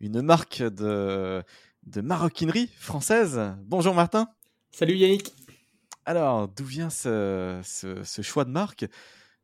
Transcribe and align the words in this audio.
une 0.00 0.22
marque 0.22 0.62
de, 0.62 1.42
de 1.84 2.00
maroquinerie 2.00 2.68
française. 2.68 3.40
Bonjour 3.64 3.94
Martin. 3.94 4.28
Salut 4.72 4.96
Yannick. 4.96 5.32
Alors, 6.06 6.48
d'où 6.48 6.64
vient 6.64 6.90
ce, 6.90 7.60
ce, 7.62 8.22
choix 8.22 8.44
de 8.44 8.50
marque? 8.50 8.86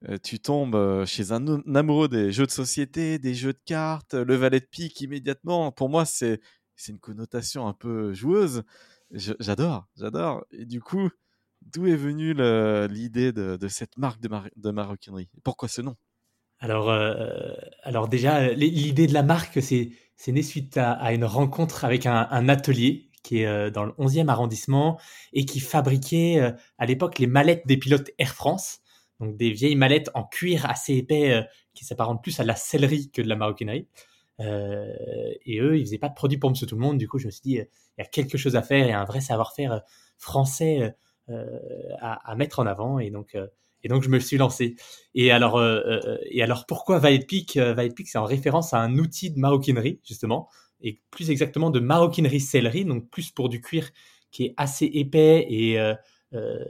Euh, 0.09 0.19
Tu 0.23 0.41
tombes 0.41 0.75
euh, 0.75 1.07
chez 1.07 1.33
un, 1.33 1.63
amoureux 1.75 2.09
des 2.09 2.33
jeux 2.33 2.47
de 2.47 2.51
société, 2.51 3.19
des 3.19 3.35
jeux 3.35 3.53
de 3.53 3.61
cartes, 3.65 4.15
le 4.15 4.35
valet 4.35 4.61
de 4.61 4.67
pique 4.67 5.01
immédiatement. 5.01 5.73
Pour 5.73 5.89
moi, 5.89 6.05
c'est 6.05 6.41
une 6.89 6.99
connotation 6.99 7.67
un 7.67 7.75
peu 7.75 8.13
joueuse. 8.15 8.63
J'adore, 9.11 9.87
j'adore. 9.97 10.45
Et 10.51 10.65
du 10.65 10.81
coup, 10.81 11.11
d'où 11.63 11.87
est 11.87 11.97
venue 11.97 12.35
l'idée 12.89 13.33
de, 13.33 13.57
de, 13.57 13.69
cette 13.69 13.97
marque 13.99 14.21
de, 14.21 14.31
de 14.57 14.71
maroquinerie? 14.71 15.29
Pourquoi 15.45 15.69
ce 15.69 15.83
nom? 15.83 15.97
Alors, 16.61 16.91
euh, 16.91 17.53
alors 17.83 18.09
déjà, 18.09 18.53
l'idée 18.53 19.07
de 19.07 19.15
la 19.15 19.23
marque, 19.23 19.61
c'est 19.63 19.93
né 20.29 20.43
suite 20.43 20.79
à, 20.79 21.13
une 21.13 21.25
rencontre 21.25 21.85
avec 21.85 22.07
un, 22.07 22.27
un 22.31 22.49
atelier 22.49 23.07
qui 23.27 23.41
est 23.41 23.47
euh, 23.47 23.71
dans 23.71 23.85
le 23.85 23.93
11e 23.93 24.29
arrondissement 24.29 25.01
et 25.33 25.45
qui 25.45 25.59
fabriquait 25.59 26.39
euh, 26.39 26.53
à 26.79 26.87
l'époque 26.87 27.19
les 27.19 27.27
mallettes 27.27 27.67
des 27.67 27.77
pilotes 27.77 28.11
Air 28.19 28.35
France. 28.35 28.79
Donc 29.19 29.37
des 29.37 29.51
vieilles 29.51 29.75
mallettes 29.75 30.11
en 30.15 30.23
cuir 30.23 30.65
assez 30.71 30.95
épais 30.95 31.33
euh, 31.33 31.43
qui 31.75 31.85
s'apparentent 31.85 32.23
plus 32.23 32.39
à 32.39 32.45
la 32.45 32.55
sellerie 32.55 33.11
que 33.11 33.23
de 33.23 33.29
la 33.29 33.35
maroquinerie. 33.35 33.89
et 34.39 35.61
eux, 35.61 35.79
ils 35.79 35.85
faisaient 35.85 35.99
pas 35.99 36.09
de 36.09 36.15
produits 36.15 36.39
pour 36.39 36.51
Monsieur 36.51 36.67
Tout 36.67 36.77
le 36.77 36.83
Monde. 36.83 36.99
Du 36.99 37.09
coup, 37.09 37.19
je 37.19 37.27
me 37.27 37.31
suis 37.33 37.43
dit, 37.43 37.55
il 37.55 37.99
y 37.99 38.03
a 38.03 38.05
quelque 38.05 38.39
chose 38.39 38.55
à 38.55 38.63
faire 38.63 38.87
et 38.87 38.93
un 38.93 39.05
vrai 39.05 39.21
savoir-faire 39.21 39.83
français 40.19 40.95
à, 41.29 42.35
mettre 42.37 42.59
en 42.61 42.67
avant. 42.67 42.99
Et 42.99 43.11
donc, 43.11 43.37
et 43.83 43.89
donc, 43.89 44.03
je 44.03 44.09
me 44.09 44.19
suis 44.19 44.37
lancé. 44.37 44.77
Et 45.15 45.31
alors, 45.31 45.63
et 46.31 46.43
alors 46.43 46.67
pourquoi 46.67 46.99
Valet 46.99 47.21
Peak 47.21 47.57
Valet 47.57 47.91
Peak, 47.91 48.09
c'est 48.09 48.19
en 48.19 48.25
référence 48.25 48.75
à 48.75 48.81
un 48.81 48.99
outil 48.99 49.31
de 49.31 49.39
maroquinerie, 49.39 50.01
justement 50.05 50.49
et 50.81 51.01
plus 51.11 51.31
exactement 51.31 51.71
de 51.71 51.81
maroquinerie 51.81 52.41
sellerie, 52.41 52.85
donc 52.85 53.09
plus 53.11 53.31
pour 53.31 53.49
du 53.49 53.61
cuir 53.61 53.91
qui 54.31 54.47
est 54.47 54.55
assez 54.57 54.85
épais 54.87 55.47
et, 55.49 55.81
euh, 55.81 55.95
euh, 56.35 56.65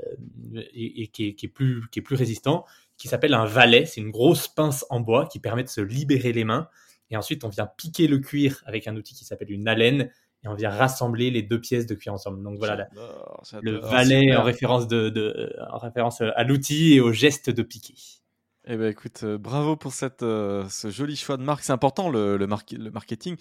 et, 0.73 1.09
qui, 1.09 1.29
est, 1.29 1.49
plus, 1.49 1.83
qui 1.91 1.99
est 1.99 2.03
plus 2.03 2.17
résistant, 2.17 2.65
qui 2.97 3.09
s'appelle 3.09 3.34
un 3.34 3.45
valet. 3.45 3.87
C'est 3.87 4.01
une 4.01 4.11
grosse 4.11 4.49
pince 4.49 4.84
en 4.91 5.01
bois 5.01 5.27
qui 5.27 5.41
permet 5.41 5.65
de 5.65 5.69
se 5.69 5.81
libérer 5.81 6.33
les 6.33 6.45
mains. 6.45 6.69
Et 7.11 7.17
ensuite, 7.17 7.45
on 7.45 7.49
vient 7.49 7.67
piquer 7.67 8.07
le 8.07 8.19
cuir 8.19 8.62
avec 8.67 8.87
un 8.89 8.97
outil 8.97 9.15
qui 9.15 9.25
s'appelle 9.25 9.51
une 9.51 9.69
haleine 9.69 10.11
et 10.47 10.48
on 10.48 10.55
vient 10.55 10.70
rassembler 10.70 11.30
les 11.30 11.42
deux 11.42 11.61
pièces 11.61 11.86
de 11.86 11.94
cuir 11.94 12.14
ensemble. 12.14 12.42
Donc 12.42 12.58
voilà, 12.58 12.89
le 13.61 13.78
valet 13.78 14.34
en 14.34 14.42
référence, 14.42 14.86
de, 14.86 15.53
en 15.70 15.78
référence 15.78 16.20
à 16.20 16.44
l'outil 16.44 16.94
et 16.94 17.00
au 17.00 17.12
geste 17.12 17.50
de 17.50 17.62
piquer. 17.62 17.94
Eh 18.69 18.77
ben 18.77 18.91
écoute, 18.91 19.20
euh, 19.22 19.38
bravo 19.38 19.77
pour 19.77 19.92
cette, 19.92 20.25
euh, 20.25 20.69
ce 20.69 20.91
joli 20.91 21.14
choix 21.14 21.36
de 21.36 21.42
marque. 21.42 21.62
C'est 21.62 21.72
important 21.72 22.11
le, 22.11 22.36
le, 22.36 22.47
le, 22.47 22.91
marketing. 22.91 23.36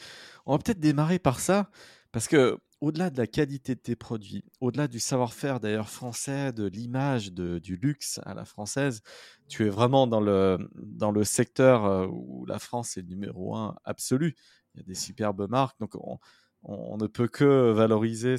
On 0.45 0.51
va 0.51 0.59
peut-être 0.59 0.79
démarrer 0.79 1.17
par 1.17 1.39
ça, 1.39 1.71
parce 2.11 2.27
que 2.27 2.59
au-delà 2.79 3.09
de 3.09 3.17
la 3.17 3.25
qualité 3.25 3.73
de 3.73 3.79
tes 3.79 3.95
produits, 3.95 4.43
au-delà 4.61 4.87
du 4.87 4.99
savoir-faire 4.99 5.59
d'ailleurs 5.59 5.89
français, 5.89 6.53
de 6.53 6.65
l'image 6.65 7.31
du 7.31 7.75
luxe 7.75 8.19
à 8.23 8.35
la 8.35 8.45
française, 8.45 9.01
tu 9.47 9.65
es 9.65 9.69
vraiment 9.69 10.05
dans 10.05 10.21
le, 10.21 10.59
dans 10.75 11.11
le 11.11 11.23
secteur 11.23 11.85
euh, 11.85 12.05
où 12.07 12.45
la 12.45 12.59
France 12.59 12.95
est 12.97 13.03
numéro 13.03 13.55
un 13.55 13.75
absolu. 13.83 14.35
Il 14.75 14.81
y 14.81 14.81
a 14.81 14.83
des 14.83 14.93
superbes 14.93 15.49
marques, 15.49 15.79
donc 15.79 15.95
on, 15.95 16.19
on 16.65 16.97
ne 16.97 17.07
peut 17.07 17.27
que 17.27 17.71
valoriser 17.71 18.35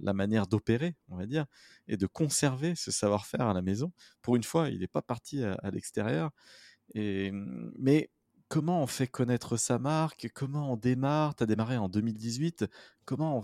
la 0.00 0.12
manière 0.12 0.46
d'opérer, 0.46 0.96
on 1.08 1.16
va 1.16 1.26
dire, 1.26 1.46
et 1.88 1.96
de 1.96 2.06
conserver 2.06 2.74
ce 2.74 2.90
savoir-faire 2.90 3.46
à 3.46 3.54
la 3.54 3.62
maison. 3.62 3.92
Pour 4.22 4.36
une 4.36 4.44
fois, 4.44 4.68
il 4.68 4.80
n'est 4.80 4.86
pas 4.86 5.02
parti 5.02 5.42
à, 5.42 5.70
l'extérieur. 5.70 6.30
Mais 6.94 8.10
comment 8.48 8.82
on 8.82 8.86
fait 8.86 9.06
connaître 9.06 9.56
sa 9.56 9.78
marque? 9.78 10.28
Comment 10.34 10.72
on 10.72 10.76
démarre? 10.76 11.34
Tu 11.36 11.44
as 11.44 11.46
démarré 11.46 11.76
en 11.76 11.88
2018. 11.88 12.66
Comment 13.04 13.40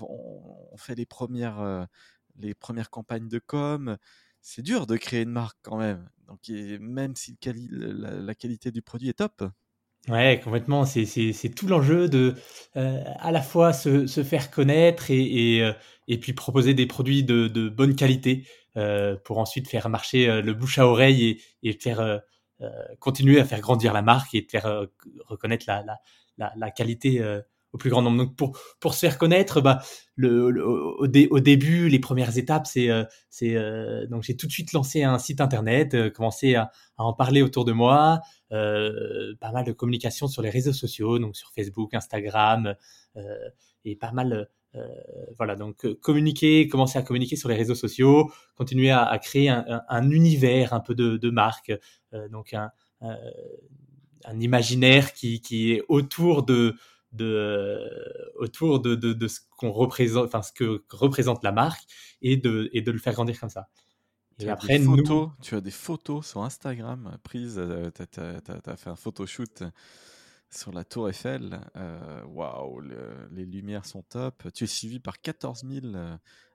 on, 0.72 0.77
fait 0.77 0.94
les 0.94 1.06
premières, 1.06 1.60
euh, 1.60 1.84
les 2.37 2.55
premières 2.55 2.91
campagnes 2.91 3.28
de 3.28 3.39
com? 3.39 3.97
C'est 4.43 4.62
dur 4.62 4.87
de 4.87 4.97
créer 4.97 5.22
une 5.22 5.31
marque 5.31 5.59
quand 5.62 5.78
même. 5.78 6.09
Donc, 6.27 6.49
même 6.49 7.15
si 7.16 7.39
la 7.44 8.34
qualité 8.34 8.71
du 8.71 8.83
produit 8.83 9.09
est 9.09 9.19
top. 9.19 9.44
Ouais, 10.09 10.41
complètement. 10.43 10.84
C'est, 10.87 11.05
tout 11.55 11.66
l'enjeu 11.66 12.09
de 12.09 12.34
euh, 12.77 13.05
à 13.19 13.31
la 13.33 13.43
fois 13.43 13.72
se, 13.72 14.06
faire 14.25 14.50
connaître 14.50 15.11
et, 15.11 15.62
euh, 15.62 15.72
et, 16.09 16.19
puis 16.19 16.33
proposer 16.33 16.72
des 16.75 16.87
produits 16.87 17.22
de, 17.22 17.49
de 17.49 17.69
bonne 17.69 17.94
qualité 17.94 18.47
euh, 18.77 19.16
pour 19.25 19.39
ensuite 19.39 19.69
faire 19.69 19.89
marcher 19.91 20.41
le 20.41 20.55
bouche 20.55 20.78
à 20.78 20.87
oreille 20.87 21.39
et, 21.62 21.69
et 21.71 21.72
faire 21.75 22.21
continuer 22.99 23.41
à 23.41 23.44
faire 23.44 23.60
grandir 23.60 23.93
la 23.93 24.03
marque 24.03 24.34
et 24.34 24.47
faire 24.50 24.87
reconnaître 25.27 25.65
la, 25.69 25.84
la, 26.39 26.53
la 26.56 26.71
qualité 26.71 27.22
au 27.72 27.78
plus 27.78 27.91
grand 27.91 28.03
nombre. 28.03 28.19
Donc 28.19 28.36
pour 28.36 28.58
pour 28.81 28.94
se 28.94 29.00
faire 29.00 29.19
connaître, 29.19 29.60
bah 29.60 29.81
le, 30.16 30.64
au, 30.64 31.06
au, 31.31 31.41
début, 31.41 31.88
les 31.88 31.98
premières 31.98 32.36
étapes, 32.36 32.66
c'est 32.66 32.91
euh, 32.91 33.04
c'est 33.31 33.56
euh, 33.56 34.06
donc 34.06 34.22
j'ai 34.22 34.36
tout 34.36 34.47
de 34.47 34.53
suite 34.53 34.72
lancé 34.72 35.03
un 35.03 35.19
site 35.19 35.41
internet, 35.41 35.94
euh, 35.94 36.10
commencé 36.10 36.54
à, 36.54 36.70
à, 36.98 37.04
en 37.04 37.12
parler 37.12 37.42
autour 37.42 37.64
de 37.64 37.72
moi, 37.72 38.20
pas 38.50 39.53
mal 39.53 39.64
de 39.64 39.72
communication 39.72 40.26
sur 40.28 40.42
les 40.42 40.50
réseaux 40.50 40.72
sociaux, 40.72 41.19
donc 41.19 41.36
sur 41.36 41.50
Facebook, 41.53 41.94
Instagram 41.94 42.75
et 43.84 43.97
pas 43.97 44.12
mal 44.12 44.48
voilà, 45.36 45.56
donc 45.56 45.86
communiquer, 46.00 46.69
commencer 46.69 46.98
à 46.98 47.03
communiquer 47.03 47.36
sur 47.36 47.48
les 47.48 47.56
réseaux 47.56 47.75
sociaux, 47.75 48.30
continuer 48.56 48.91
à, 48.91 49.03
à 49.04 49.19
créer 49.19 49.48
un, 49.48 49.64
un, 49.69 49.82
un, 49.88 50.10
univers 50.10 50.72
un 50.75 50.80
peu 50.80 50.94
de, 50.94 51.16
de 51.16 51.30
marque, 51.30 51.72
donc 52.30 52.54
un, 52.54 52.70
un 54.25 54.41
imaginaire 54.41 55.12
qui, 55.12 55.41
qui 55.41 55.72
est 55.72 55.82
autour 55.88 56.44
de, 56.44 56.76
de, 57.12 57.25
euh, 57.25 58.31
autour 58.37 58.81
de, 58.81 58.94
de, 58.94 59.12
de 59.12 59.28
ce 59.28 59.41
qu'on 59.56 59.72
représente, 59.72 60.26
enfin 60.26 60.43
ce 60.43 60.53
que 60.53 60.84
représente 60.91 61.43
la 61.43 61.53
marque 61.53 61.82
et 62.22 62.37
de, 62.37 62.71
et 62.72 62.82
de 62.82 62.91
le 62.91 62.98
faire 62.98 63.15
grandir 63.15 63.38
comme 63.38 63.50
ça. 63.50 63.69
Et 64.38 64.44
tu 64.44 64.48
après, 64.48 64.76
as 64.76 64.82
photos, 64.82 65.31
tu 65.43 65.54
as 65.54 65.60
des 65.60 65.71
photos 65.71 66.26
sur 66.26 66.43
Instagram 66.43 67.19
prises, 67.22 67.59
euh, 67.59 67.91
tu 67.91 68.21
as, 68.21 68.76
fait 68.76 68.91
un 68.91 68.97
photoshoot 68.97 69.65
sur 70.50 70.72
la 70.72 70.84
Tour 70.84 71.09
Eiffel. 71.10 71.60
Euh, 71.76 72.25
waouh, 72.25 72.81
les 73.31 73.44
lumières 73.44 73.84
sont 73.84 74.03
top. 74.03 74.48
Tu 74.54 74.65
es 74.65 74.66
suivi 74.66 74.98
par 74.98 75.21
14 75.21 75.65
000 75.69 75.94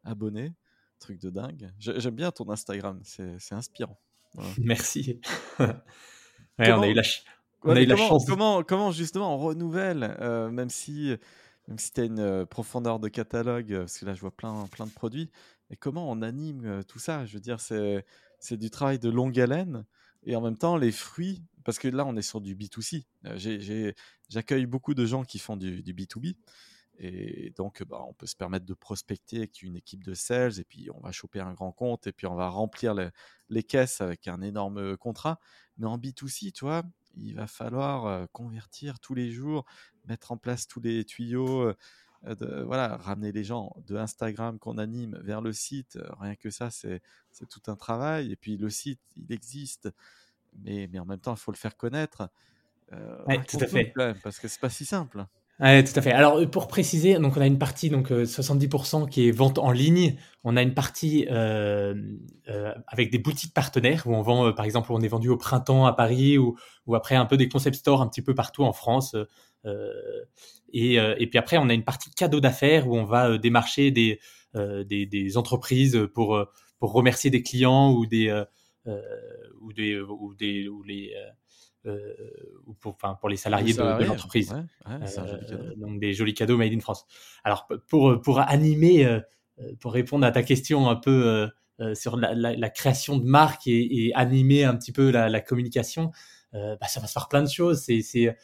abonnés, 0.04 0.54
truc 1.00 1.20
de 1.22 1.30
dingue. 1.30 1.72
J'aime 1.78 2.16
bien 2.16 2.32
ton 2.32 2.50
Instagram, 2.50 3.00
c'est 3.04 3.54
inspirant. 3.54 4.00
Merci. 4.58 5.22
ouais, 5.60 6.72
on 6.72 6.82
a 6.82 6.88
eu 6.88 6.94
la, 6.94 7.04
comment, 8.28 8.64
Comment, 8.64 8.92
justement 8.92 9.36
on 9.36 9.38
renouvelle, 9.38 10.16
euh, 10.22 10.50
même 10.50 10.70
si, 10.70 11.16
même 11.68 11.80
si 11.80 11.92
tu 11.92 12.02
as 12.02 12.04
une 12.06 12.20
euh, 12.20 12.46
profondeur 12.46 13.00
de 13.00 13.08
catalogue, 13.08 13.74
euh, 13.74 13.80
parce 13.80 14.00
que 14.00 14.06
là 14.06 14.14
je 14.14 14.22
vois 14.22 14.32
plein, 14.32 14.66
plein 14.68 14.86
de 14.86 14.92
produits, 14.92 15.30
mais 15.70 15.76
comment 15.76 16.10
on 16.10 16.22
anime 16.22 16.84
tout 16.88 17.00
ça? 17.00 17.26
Je 17.26 17.34
veux 17.34 17.40
dire, 17.40 17.60
c'est, 17.60 18.06
c'est 18.40 18.58
du 18.58 18.70
travail 18.70 19.00
de 19.00 19.10
longue 19.10 19.40
haleine 19.40 19.86
et 20.24 20.36
en 20.36 20.42
même 20.42 20.58
temps 20.58 20.78
les 20.78 20.92
fruits, 20.92 21.44
parce 21.64 21.80
que 21.80 21.88
là 21.88 22.06
on 22.06 22.16
est 22.16 22.22
sur 22.22 22.42
du 22.42 22.56
B2C. 22.56 23.06
j'accueille 24.30 24.66
beaucoup 24.66 24.94
de 24.94 25.06
gens 25.06 25.24
qui 25.24 25.40
font 25.40 25.58
du, 25.58 25.82
du 25.82 25.94
B2B. 25.94 26.36
Et 26.98 27.52
donc, 27.58 27.84
bah, 27.84 28.00
on 28.08 28.14
peut 28.14 28.26
se 28.26 28.38
permettre 28.38 28.66
de 28.66 28.74
prospecter 28.74 29.40
avec 29.40 29.62
une 29.64 29.76
équipe 29.76 30.04
de 30.04 30.14
sales, 30.14 30.60
et 30.60 30.64
puis 30.64 30.90
on 30.94 31.02
va 31.02 31.12
choper 31.12 31.42
un 31.42 31.54
grand 31.54 31.74
compte, 31.74 32.08
et 32.08 32.14
puis 32.14 32.26
on 32.26 32.36
va 32.36 32.48
remplir 32.48 32.94
les, 32.94 33.10
les 33.50 33.64
caisses 33.64 34.00
avec 34.00 34.28
un 34.30 34.42
énorme 34.42 34.96
contrat. 34.96 35.40
Mais 35.78 35.88
en 35.88 35.98
B2C, 35.98 36.54
tu 36.54 36.64
vois, 36.64 36.84
il 37.18 37.36
va 37.36 37.48
falloir 37.48 38.28
convertir 38.32 39.00
tous 39.00 39.14
les 39.14 39.32
jours, 39.32 39.66
mettre 40.08 40.32
en 40.32 40.38
place 40.38 40.68
tous 40.68 40.82
les 40.82 41.04
tuyaux, 41.04 41.74
de, 42.24 42.64
voilà, 42.64 42.98
ramener 42.98 43.32
les 43.32 43.44
gens 43.44 43.76
de 43.88 43.96
Instagram 43.96 44.58
qu'on 44.60 44.78
anime 44.78 45.20
vers 45.24 45.42
le 45.42 45.54
site. 45.54 46.00
Rien 46.20 46.36
que 46.36 46.50
ça, 46.50 46.70
c'est 46.72 47.02
tout 47.50 47.62
un 47.68 47.76
travail. 47.76 48.32
Et 48.32 48.36
puis 48.36 48.58
le 48.58 48.70
site, 48.70 49.00
il 49.16 49.32
existe, 49.32 49.90
mais, 50.64 50.90
mais 50.92 51.00
en 51.00 51.06
même 51.06 51.20
temps, 51.20 51.36
il 51.36 51.40
faut 51.40 51.52
le 51.52 51.58
faire 51.58 51.78
connaître. 51.78 52.30
Euh, 52.94 53.18
tout 53.48 53.58
à 53.60 53.68
fait. 53.68 53.94
parce 54.24 54.40
que 54.40 54.48
c'est 54.48 54.60
pas 54.60 54.70
si 54.70 54.86
simple. 54.86 55.26
Ouais, 55.62 55.84
tout 55.86 55.94
à 55.96 56.02
fait. 56.02 56.12
Alors 56.12 56.50
pour 56.52 56.68
préciser, 56.68 57.18
donc 57.18 57.38
on 57.38 57.42
a 57.42 57.48
une 57.48 57.58
partie 57.58 57.90
donc 57.90 58.12
70% 58.12 59.08
qui 59.08 59.30
est 59.30 59.32
vente 59.32 59.58
en 59.58 59.72
ligne. 59.72 60.18
On 60.44 60.58
a 60.58 60.62
une 60.62 60.74
partie 60.74 61.28
euh, 61.32 61.96
euh, 62.50 62.74
avec 62.88 63.10
des 63.10 63.20
boutiques 63.20 63.54
partenaires 63.54 64.04
où 64.06 64.14
on 64.14 64.22
vend, 64.22 64.52
par 64.52 64.66
exemple, 64.66 64.92
on 64.92 65.00
est 65.00 65.08
vendu 65.08 65.30
au 65.30 65.38
printemps 65.38 65.86
à 65.86 65.94
Paris 65.94 66.38
ou, 66.38 66.58
ou 66.88 66.96
après 66.96 67.16
un 67.16 67.26
peu 67.26 67.38
des 67.38 67.48
concept 67.48 67.78
stores 67.78 68.02
un 68.02 68.08
petit 68.08 68.22
peu 68.22 68.36
partout 68.36 68.64
en 68.64 68.74
France. 68.74 69.16
Et, 70.74 70.96
et, 70.96 71.28
puis 71.28 71.40
après, 71.40 71.58
on 71.58 71.70
a 71.70 71.74
une 71.74 71.86
partie 71.86 72.12
cadeau 72.12 72.40
d'affaires 72.40 72.88
où 72.88 72.98
on 72.98 73.06
va 73.06 73.38
démarcher 73.38 73.90
des, 73.92 74.20
des, 74.54 75.06
des, 75.06 75.38
entreprises 75.38 76.00
pour 76.14 76.38
pour 76.80 76.92
remercier 76.92 77.32
des 77.32 77.42
clients 77.42 77.92
ou 77.94 78.06
des 78.06 78.44
ou 79.62 79.74
des 79.74 80.00
ou 80.00 80.34
des 80.36 80.68
ou 80.68 80.84
les 80.84 81.14
euh, 81.88 82.14
ou 82.66 82.74
pour, 82.74 82.94
enfin, 82.94 83.16
pour 83.20 83.30
les 83.30 83.38
salariés, 83.38 83.74
de, 83.74 84.06
l'entreprise. 84.06 84.56
Euh, 84.90 85.76
donc 85.78 86.00
des 86.00 86.14
jolis 86.14 86.34
cadeaux 86.34 86.58
made 86.58 86.74
in 86.74 86.80
France. 86.80 87.06
Alors 87.44 87.68
pour, 87.88 88.20
pour 88.22 88.40
animer, 88.40 89.06
euh, 89.06 89.20
pour 89.80 89.94
répondre 89.94 90.26
à 90.26 90.32
ta 90.32 90.42
question 90.42 90.90
un 90.90 90.96
peu 90.96 91.48
sur 91.94 92.18
la, 92.18 92.70
création 92.70 93.18
de 93.18 93.26
marque 93.26 93.68
et, 93.68 94.12
animer 94.16 94.64
un 94.64 94.76
petit 94.76 94.92
peu 94.92 95.12
la, 95.12 95.42
communication, 95.42 96.12
bah, 96.54 96.88
ça 96.88 97.00
va 97.00 97.08
se 97.08 97.14
faire 97.14 97.28
plein 97.28 97.44
de 97.44 97.50
choses. 97.50 97.82
C'est 97.82 98.36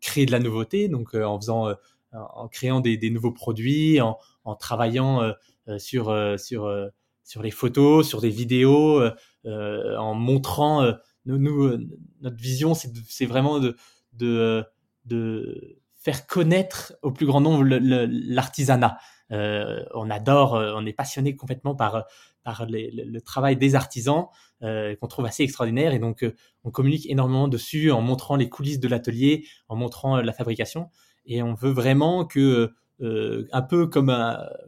créer 0.00 0.26
de 0.26 0.32
la 0.32 0.40
nouveauté, 0.40 0.88
donc 0.88 1.14
en 1.14 1.40
faisant, 1.40 1.72
en 2.12 2.48
créant 2.48 2.80
des, 2.80 2.96
des, 2.96 3.10
nouveaux 3.10 3.32
produits, 3.32 4.00
en, 4.00 4.18
en 4.42 4.56
travaillant 4.56 5.34
sur 5.78 6.12
sur 6.36 6.90
sur 7.24 7.42
les 7.42 7.50
photos, 7.50 8.08
sur 8.08 8.20
des 8.20 8.30
vidéos, 8.30 9.02
en 9.44 10.14
montrant 10.14 10.94
nous, 11.26 11.64
euh, 11.64 11.88
notre 12.20 12.36
vision, 12.36 12.74
c'est 12.74 13.26
vraiment 13.26 13.58
de, 13.58 13.76
de, 14.14 14.64
de, 15.04 15.76
faire 15.96 16.26
connaître 16.26 16.94
au 17.02 17.12
plus 17.12 17.26
grand 17.26 17.40
nombre 17.42 17.62
l'artisanat. 17.64 18.98
Euh, 19.32 19.84
on 19.94 20.10
adore, 20.10 20.54
euh, 20.54 20.72
on 20.74 20.86
est 20.86 20.94
passionné 20.94 21.36
complètement 21.36 21.74
par, 21.74 22.04
par 22.42 22.66
le 22.68 23.18
travail 23.20 23.56
des 23.56 23.74
artisans 23.74 24.26
qu'on 24.62 25.06
trouve 25.08 25.24
assez 25.24 25.42
extraordinaire 25.42 25.94
et 25.94 25.98
donc 25.98 26.22
on 26.64 26.70
communique 26.70 27.08
énormément 27.08 27.48
dessus 27.48 27.90
en 27.90 28.02
montrant 28.02 28.36
les 28.36 28.50
coulisses 28.50 28.80
de 28.80 28.88
l'atelier, 28.88 29.46
en 29.68 29.76
montrant 29.76 30.20
la 30.20 30.32
fabrication 30.34 30.90
et 31.24 31.42
on 31.42 31.54
veut 31.54 31.70
vraiment 31.70 32.26
que 32.26 32.70
euh, 33.02 33.48
un 33.52 33.62
peu 33.62 33.86
comme, 33.86 34.14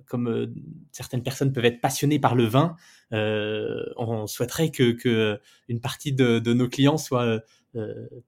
comme 0.06 0.28
euh, 0.28 0.46
certaines 0.90 1.22
personnes 1.22 1.52
peuvent 1.52 1.66
être 1.66 1.80
passionnées 1.80 2.18
par 2.18 2.34
le 2.34 2.44
vin, 2.44 2.76
euh, 3.12 3.84
on 3.96 4.26
souhaiterait 4.26 4.70
que, 4.70 4.92
que, 4.92 5.38
une 5.68 5.80
partie 5.80 6.12
de, 6.12 6.38
de 6.38 6.54
nos 6.54 6.68
clients 6.68 6.98
soient 6.98 7.40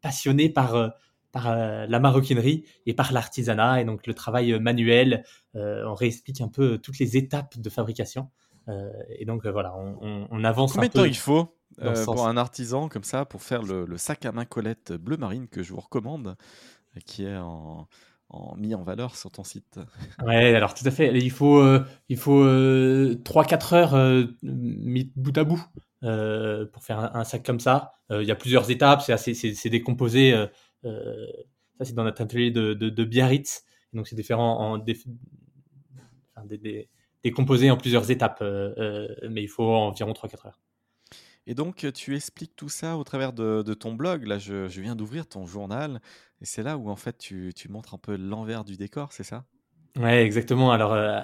passionnés 0.01 0.49
par, 0.49 0.95
par 1.31 1.55
la 1.55 2.01
maroquinerie 2.01 2.65
et 2.87 2.95
par 2.95 3.13
l'artisanat 3.13 3.83
et 3.83 3.85
donc 3.85 4.07
le 4.07 4.15
travail 4.15 4.59
manuel. 4.59 5.25
on 5.55 5.95
réexplique 5.95 6.41
un 6.41 6.49
peu 6.49 6.79
toutes 6.79 6.99
les 6.99 7.19
étapes 7.19 7.59
de 7.59 7.69
fabrication. 7.69 8.31
et 9.19 9.27
donc 9.27 9.47
voilà, 9.47 9.75
on, 9.77 10.27
on, 10.31 10.45
avance 10.45 10.73
Combien 10.73 10.89
un 10.89 10.93
peu. 10.93 10.99
de 11.01 11.05
temps 11.05 11.09
il 11.09 11.17
faut 11.17 11.55
pour 12.05 12.27
un 12.27 12.39
artisan 12.39 12.89
comme 12.89 13.05
ça 13.05 13.27
pour 13.27 13.43
faire 13.43 13.63
le, 13.63 13.85
le, 13.85 13.99
sac 13.99 14.25
à 14.25 14.33
main 14.33 14.47
Colette 14.47 14.93
bleu 14.93 15.19
marine 15.19 15.47
que 15.47 15.63
je 15.63 15.75
vous 15.75 15.81
recommande, 15.81 16.37
qui 17.05 17.27
est 17.27 17.37
en, 17.37 17.87
mis 18.57 18.75
en 18.75 18.83
valeur 18.83 19.17
sur 19.17 19.31
ton 19.31 19.45
site. 19.45 19.79
Ouais, 20.25 20.55
alors 20.55 20.75
tout 20.75 20.87
à 20.87 20.91
fait. 20.91 21.17
Il 21.17 21.31
faut, 21.31 21.59
euh, 21.59 21.85
il 22.09 22.17
faut 22.17 22.45
3-4 22.45 22.45
euh, 22.45 23.77
heures 23.77 23.95
euh, 23.95 24.25
mis 24.43 25.13
bout 25.17 25.37
à 25.37 25.45
bout 25.45 25.63
pour 26.01 26.85
faire 26.85 27.17
un, 27.17 27.25
sac 27.25 27.45
comme 27.45 27.61
ça. 27.61 27.95
Il 28.11 28.25
y 28.25 28.31
a 28.31 28.37
plusieurs 28.37 28.71
étapes, 28.71 29.03
c'est 29.03 29.13
assez, 29.13 29.35
c'est, 29.35 29.71
décomposé. 29.71 30.33
ça, 30.83 31.85
c'est 31.85 31.95
dans 31.95 32.05
notre 32.05 32.23
atelier 32.23 32.51
de, 32.51 32.75
de, 32.75 33.05
Biarritz. 33.05 33.65
Donc, 33.93 34.07
c'est 34.09 34.17
différent 34.17 34.61
en 34.61 34.85
décomposé 37.23 37.71
en 37.71 37.77
plusieurs 37.77 38.11
étapes, 38.11 38.43
mais 38.43 39.43
il 39.43 39.49
faut 39.49 39.75
environ 39.75 40.13
3-4 40.13 40.47
heures. 40.47 40.61
Et 41.47 41.55
donc, 41.55 41.87
tu 41.93 42.17
expliques 42.17 42.57
tout 42.57 42.71
ça 42.71 42.97
au 42.97 43.05
travers 43.05 43.33
de, 43.33 43.63
ton 43.75 43.95
blog. 43.95 44.25
Là, 44.27 44.39
je, 44.39 44.67
viens 44.81 44.97
d'ouvrir 44.97 45.27
ton 45.27 45.47
journal. 45.47 46.01
C'est 46.45 46.63
là 46.63 46.77
où, 46.77 46.91
en 46.91 46.97
fait, 46.97 47.19
tu, 47.19 47.53
montres 47.69 47.95
un 47.95 47.99
peu 47.99 48.17
l'envers 48.17 48.65
du 48.65 48.77
décor, 48.77 49.13
c'est 49.13 49.25
ça? 49.25 49.45
Ouais, 49.97 50.25
exactement. 50.25 50.73
Alors, 50.73 50.93
euh, 50.93 51.21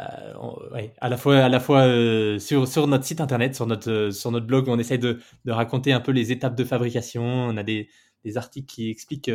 à 1.01 1.09
la 1.09 1.17
fois, 1.17 1.39
à 1.39 1.49
la 1.49 1.59
fois 1.59 1.87
euh, 1.87 2.39
sur, 2.39 2.69
sur 2.69 2.87
notre 2.87 3.05
site 3.05 3.21
internet, 3.21 3.55
sur 3.57 3.67
notre, 3.67 3.91
euh, 3.91 4.11
sur 4.13 4.31
notre 4.31 4.47
blog, 4.47 4.69
on 4.69 4.79
essaie 4.79 4.99
de, 4.99 5.19
raconter 5.47 5.93
un 5.93 6.01
peu 6.01 6.13
les 6.13 6.31
étapes 6.31 6.55
de 6.57 6.65
fabrication. 6.65 7.23
On 7.25 7.57
a 7.57 7.63
des, 7.65 7.89
articles 8.37 8.67
qui 8.67 8.91
expliquent 8.91 9.31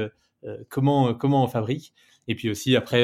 comment, 0.69 1.13
comment 1.15 1.43
on 1.43 1.47
fabrique. 1.47 1.93
Et 2.27 2.35
puis 2.35 2.49
aussi, 2.49 2.75
après, 2.75 3.03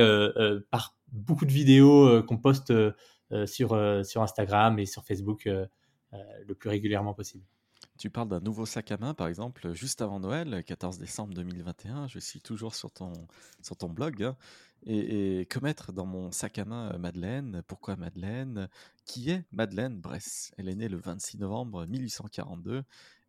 par 0.69 0.95
beaucoup 1.11 1.45
de 1.45 1.51
vidéos 1.51 2.23
qu'on 2.23 2.37
poste 2.37 2.71
sur, 3.45 4.05
sur 4.05 4.21
Instagram 4.21 4.77
et 4.79 4.85
sur 4.85 5.03
Facebook 5.03 5.45
le 5.45 6.53
plus 6.53 6.69
régulièrement 6.69 7.15
possible. 7.15 7.43
Tu 8.01 8.09
parles 8.09 8.29
d'un 8.29 8.39
nouveau 8.39 8.65
sac 8.65 8.91
à 8.91 8.97
main, 8.97 9.13
par 9.13 9.27
exemple, 9.27 9.73
juste 9.75 10.01
avant 10.01 10.19
Noël, 10.19 10.63
14 10.63 10.97
décembre 10.97 11.35
2021. 11.35 12.07
Je 12.07 12.17
suis 12.17 12.41
toujours 12.41 12.73
sur 12.73 12.89
ton, 12.89 13.13
sur 13.61 13.77
ton 13.77 13.89
blog. 13.89 14.23
Hein. 14.23 14.35
et, 14.87 15.45
que 15.47 15.59
mettre 15.59 15.93
dans 15.93 16.07
mon 16.07 16.31
sac 16.31 16.57
à 16.57 16.65
main 16.65 16.91
euh, 16.91 16.97
Madeleine? 16.97 17.61
Pourquoi 17.67 17.97
Madeleine? 17.97 18.69
Qui 19.05 19.29
est 19.29 19.45
Madeleine 19.51 20.01
Bress 20.01 20.51
Elle 20.57 20.67
est 20.67 20.73
née 20.73 20.89
le 20.89 20.97
26 20.97 21.37
novembre 21.37 21.85
1842 21.85 22.83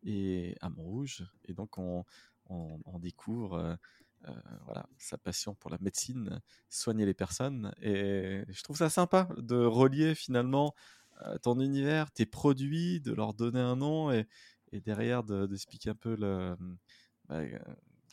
et 0.05 0.57
à 0.59 0.69
Montrouge. 0.69 1.23
Et 1.45 1.53
donc, 1.53 1.77
on, 1.77 2.03
on, 2.49 2.97
découvre 2.97 3.53
euh, 3.53 3.75
euh, 4.27 4.31
voilà, 4.65 4.87
sa 4.97 5.19
passion 5.19 5.53
pour 5.53 5.69
la 5.69 5.77
médecine, 5.81 6.41
soigner 6.71 7.05
les 7.05 7.13
personnes. 7.13 7.75
Et 7.79 8.43
je 8.49 8.63
trouve 8.63 8.77
ça 8.77 8.89
sympa 8.89 9.29
de 9.37 9.63
relier 9.63 10.15
finalement 10.15 10.73
ton 11.43 11.59
univers, 11.59 12.11
tes 12.11 12.25
produits, 12.25 12.99
de 12.99 13.13
leur 13.13 13.35
donner 13.35 13.59
un 13.59 13.75
nom 13.75 14.11
et, 14.11 14.25
et 14.73 14.81
derrière 14.81 15.23
d'expliquer 15.23 15.91
un 15.91 15.95
peu 15.95 16.17
le, 16.19 16.55
bah, 17.29 17.35
euh, 17.35 17.57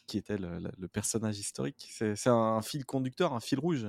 qui 0.07 0.19
était 0.19 0.37
le, 0.37 0.89
personnage 0.89 1.39
historique. 1.39 1.89
C'est 1.91 2.27
un 2.27 2.63
fil 2.63 2.85
conducteur, 2.85 3.33
un 3.33 3.41
fil 3.41 3.59
rouge. 3.59 3.87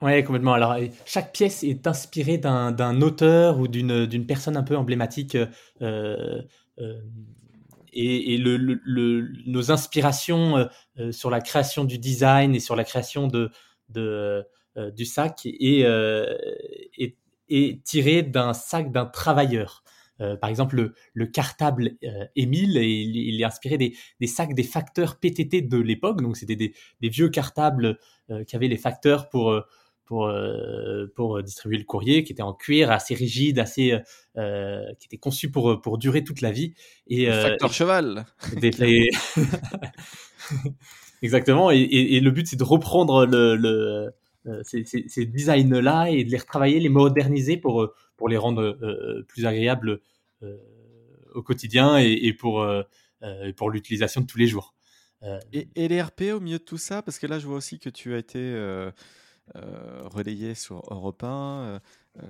Oui, 0.00 0.22
complètement. 0.24 0.54
Alors, 0.54 0.76
chaque 1.04 1.32
pièce 1.32 1.62
est 1.62 1.86
inspirée 1.86 2.38
d'un 2.38 3.00
auteur 3.00 3.58
ou 3.58 3.68
d'une 3.68 4.26
personne 4.26 4.56
un 4.56 4.62
peu 4.62 4.76
emblématique. 4.76 5.36
Euh, 5.80 6.42
euh, 6.78 7.00
et, 7.92 8.38
nos 8.38 9.70
inspirations 9.70 10.68
sur 11.10 11.30
la 11.30 11.40
création 11.40 11.84
du 11.84 11.98
design 11.98 12.54
et 12.54 12.60
sur 12.60 12.74
la 12.74 12.84
création 12.84 13.28
de, 13.28 13.50
du 14.76 15.04
sac 15.04 15.46
est 15.46 15.84
tirée 17.84 18.22
d'un 18.22 18.54
sac 18.54 18.92
d'un 18.92 19.06
travailleur. 19.06 19.81
Euh, 20.22 20.36
par 20.36 20.50
exemple, 20.50 20.92
le, 21.14 21.26
cartable 21.26 21.96
euh, 22.04 22.24
Émile, 22.36 22.76
il, 22.76 23.40
est 23.40 23.44
inspiré 23.44 23.76
des, 23.76 24.26
sacs 24.26 24.54
des 24.54 24.62
facteurs 24.62 25.18
PTT 25.18 25.62
de 25.62 25.78
l'époque. 25.78 26.22
Donc, 26.22 26.36
c'était 26.36 26.56
des, 26.56 26.74
vieux 27.02 27.28
cartables 27.28 27.98
euh, 28.30 28.44
qui 28.44 28.56
avaient 28.56 28.68
les 28.68 28.76
facteurs 28.76 29.28
pour, 29.28 29.60
pour, 30.04 30.32
pour 31.16 31.42
distribuer 31.42 31.78
le 31.78 31.84
courrier, 31.84 32.22
qui 32.22 32.32
étaient 32.32 32.42
en 32.42 32.54
cuir, 32.54 32.90
assez 32.90 33.14
rigide, 33.14 33.58
assez, 33.58 33.98
qui 34.36 35.06
étaient 35.06 35.18
conçus 35.18 35.50
pour, 35.50 35.80
pour 35.80 35.98
durer 35.98 36.22
toute 36.22 36.40
la 36.40 36.52
vie. 36.52 36.74
Et, 37.08 37.26
facteur 37.26 37.72
cheval 37.72 38.24
Exactement. 41.22 41.70
Et, 41.70 42.20
le 42.20 42.30
but, 42.30 42.46
c'est 42.46 42.56
de 42.56 42.64
reprendre 42.64 43.26
le, 43.26 44.12
ces, 44.62 45.26
designs-là 45.26 46.10
et 46.10 46.24
de 46.24 46.30
les 46.30 46.38
retravailler, 46.38 46.80
les 46.80 46.88
moderniser 46.88 47.56
pour, 47.56 47.92
pour 48.22 48.28
les 48.28 48.36
rendre 48.36 48.78
plus 49.26 49.46
agréables 49.46 50.00
euh, 50.44 50.56
au 51.34 51.42
quotidien 51.42 51.96
et, 51.96 52.32
pour, 52.34 52.60
euh, 52.60 52.82
euh, 53.22 53.52
pour 53.54 53.70
l'utilisation 53.70 54.20
de 54.20 54.26
tous 54.26 54.36
les 54.36 54.46
jours. 54.46 54.74
Et, 55.50 55.66
et, 55.74 55.88
les 55.88 56.00
RP 56.00 56.24
au 56.34 56.40
milieu 56.40 56.58
de 56.58 56.62
tout 56.62 56.76
ça 56.76 57.00
Parce 57.00 57.18
que 57.18 57.26
là, 57.26 57.38
je 57.38 57.46
vois 57.46 57.56
aussi 57.56 57.78
que 57.78 57.88
tu 57.88 58.14
as 58.14 58.18
été 58.18 58.54
relayé 59.54 60.54
sur 60.54 60.82
Europe 60.90 61.24
1. 61.24 61.80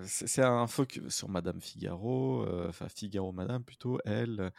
c'est 0.05 0.43
un 0.43 0.67
focus 0.67 1.13
sur 1.13 1.29
Madame 1.29 1.61
Figaro, 1.61 2.47
enfin 2.69 2.89
Figaro 2.89 3.33
Madame 3.33 3.65
plutôt, 3.65 3.99
elle. 4.07 4.51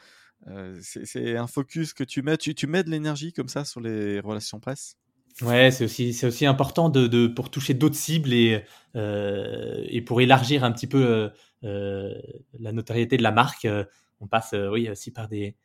c'est 0.82 1.36
un 1.36 1.48
focus 1.48 1.94
que 1.94 2.04
tu 2.04 2.22
mets. 2.22 2.38
Tu 2.38 2.68
mets 2.68 2.84
de 2.84 2.90
l'énergie 2.90 3.32
comme 3.32 3.48
ça 3.50 3.66
sur 3.66 3.80
les 3.80 4.20
relations 4.20 4.60
presse? 4.60 4.98
Ouais, 5.42 5.72
c'est 5.72 5.86
aussi, 5.86 6.14
c'est 6.14 6.28
aussi 6.28 6.46
important 6.46 6.90
de, 6.90 7.08
de 7.08 7.28
pour 7.28 7.50
toucher 7.50 7.74
d'autres 7.74 7.96
cibles 7.96 8.34
et, 8.34 8.64
euh, 8.96 9.84
et 9.88 10.02
pour 10.02 10.22
élargir 10.22 10.64
un 10.64 10.72
petit 10.72 10.86
peu 10.88 11.04
euh, 11.04 11.30
euh 11.64 12.14
la 12.60 12.72
notoriété 12.72 13.18
de 13.18 13.24
la 13.24 13.32
marque. 13.32 13.66
Euh, 13.66 13.84
on 14.20 14.28
passe, 14.28 14.54
euh, 14.54 14.70
oui, 14.70 14.90
aussi 14.90 15.12
par 15.12 15.28
des, 15.28 15.56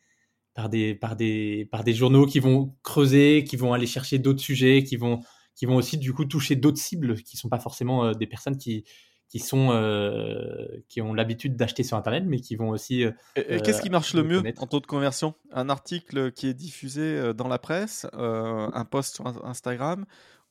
par 0.55 0.69
des, 0.71 0.95
par 0.95 1.17
des, 1.17 1.69
par 1.71 1.85
des 1.85 1.95
journaux 1.95 2.27
qui 2.27 2.41
vont 2.41 2.75
creuser, 2.83 3.45
qui 3.45 3.57
vont 3.57 3.75
aller 3.75 3.87
chercher 3.87 4.19
d'autres 4.19 4.41
sujets, 4.41 4.85
qui 4.85 4.97
vont, 4.97 5.21
qui 5.55 5.67
vont 5.67 5.77
aussi 5.77 5.99
du 5.99 6.13
coup 6.15 6.25
toucher 6.25 6.57
d'autres 6.57 6.79
cibles 6.79 7.23
qui 7.23 7.37
sont 7.37 7.49
pas 7.51 7.61
forcément 7.61 8.13
des 8.13 8.27
personnes 8.27 8.59
qui, 8.59 8.85
qui 9.29 9.41
sont 9.41 9.71
euh, 9.71 10.67
qui 10.89 11.01
ont 11.01 11.13
l'habitude 11.13 11.57
d'acheter 11.57 11.83
sur 11.83 11.97
internet 11.97 12.25
mais 12.27 12.41
qui 12.41 12.57
vont 12.57 12.71
aussi 12.71 13.05
euh, 13.05 13.13
qu'est-ce 13.35 13.83
qui 13.83 13.91
marche 13.91 14.15
le 14.15 14.23
mieux 14.23 14.43
en 14.57 14.67
taux 14.67 14.81
de 14.81 14.87
conversion? 14.87 15.35
Un 15.53 15.69
article 15.69 16.33
qui 16.33 16.47
est 16.47 16.55
diffusé 16.55 17.03
euh, 17.03 17.33
dans 17.35 17.49
la 17.49 17.59
presse 17.59 18.07
un 18.13 18.85
post 18.85 19.17
sur 19.17 19.27
Instagram 19.45 20.07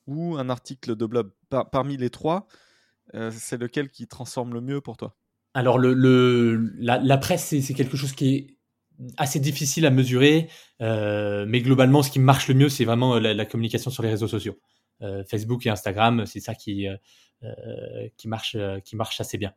ou 0.06 0.36
un 0.36 0.48
article 0.48 0.96
de 0.96 1.06
blog? 1.06 1.30
parmi 1.72 1.96
les 1.96 2.10
trois, 2.10 2.46
c'est 3.30 3.58
lequel 3.58 3.90
qui 3.90 4.06
transforme 4.06 4.54
le 4.54 4.60
mieux 4.60 4.80
pour 4.80 4.96
toi? 4.96 5.16
Alors, 5.54 5.78
le, 5.78 6.72
la, 6.78 7.18
presse, 7.18 7.44
c'est 7.44 7.74
quelque 7.74 7.96
chose 7.96 8.12
qui 8.12 8.34
est 8.34 8.58
assez 9.16 9.40
difficile 9.40 9.86
à 9.86 9.90
mesurer, 9.90 10.48
mais 10.80 11.60
globalement, 11.60 12.02
ce 12.02 12.10
qui 12.10 12.20
marche 12.20 12.48
le 12.48 12.54
mieux, 12.54 12.68
c'est 12.68 12.84
vraiment 12.84 13.18
la, 13.18 13.44
communication 13.44 13.90
sur 13.90 14.02
les 14.02 14.10
réseaux 14.10 14.28
sociaux. 14.28 14.58
Facebook 15.28 15.66
et 15.66 15.70
Instagram, 15.70 16.26
c'est 16.26 16.40
ça 16.40 16.54
qui, 16.54 16.86
qui, 18.16 18.28
marche, 18.28 18.56
qui 18.84 18.96
marche 18.96 19.20
assez 19.20 19.38
bien. 19.38 19.54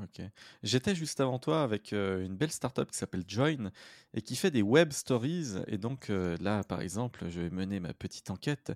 Ok. 0.00 0.22
J'étais 0.62 0.94
juste 0.94 1.20
avant 1.20 1.38
toi 1.38 1.62
avec 1.62 1.92
une 1.92 2.36
belle 2.36 2.50
startup 2.50 2.90
qui 2.90 2.96
s'appelle 2.96 3.24
Join 3.26 3.70
et 4.14 4.22
qui 4.22 4.36
fait 4.36 4.50
des 4.50 4.62
web 4.62 4.92
stories. 4.92 5.56
Et 5.66 5.76
donc 5.78 6.08
là, 6.08 6.64
par 6.64 6.80
exemple, 6.80 7.26
je 7.28 7.40
vais 7.40 7.50
mener 7.50 7.78
ma 7.80 7.92
petite 7.92 8.30
enquête. 8.30 8.72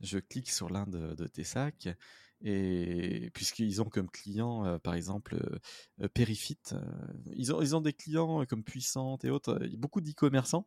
Je 0.00 0.18
clique 0.18 0.50
sur 0.50 0.70
l'un 0.70 0.86
de, 0.86 1.26
tes 1.26 1.44
sacs 1.44 1.88
et 2.40 3.30
puisqu'ils 3.34 3.80
ont 3.82 3.88
comme 3.88 4.10
client, 4.10 4.78
par 4.80 4.94
exemple, 4.94 5.36
Perifit, 6.14 6.58
ils, 7.34 7.52
ont, 7.52 7.60
ils 7.60 7.76
ont 7.76 7.80
des 7.80 7.92
clients 7.92 8.44
comme 8.46 8.64
Puissante 8.64 9.24
et 9.24 9.30
autres, 9.30 9.58
beaucoup 9.76 10.00
d'e-commerçants. 10.00 10.66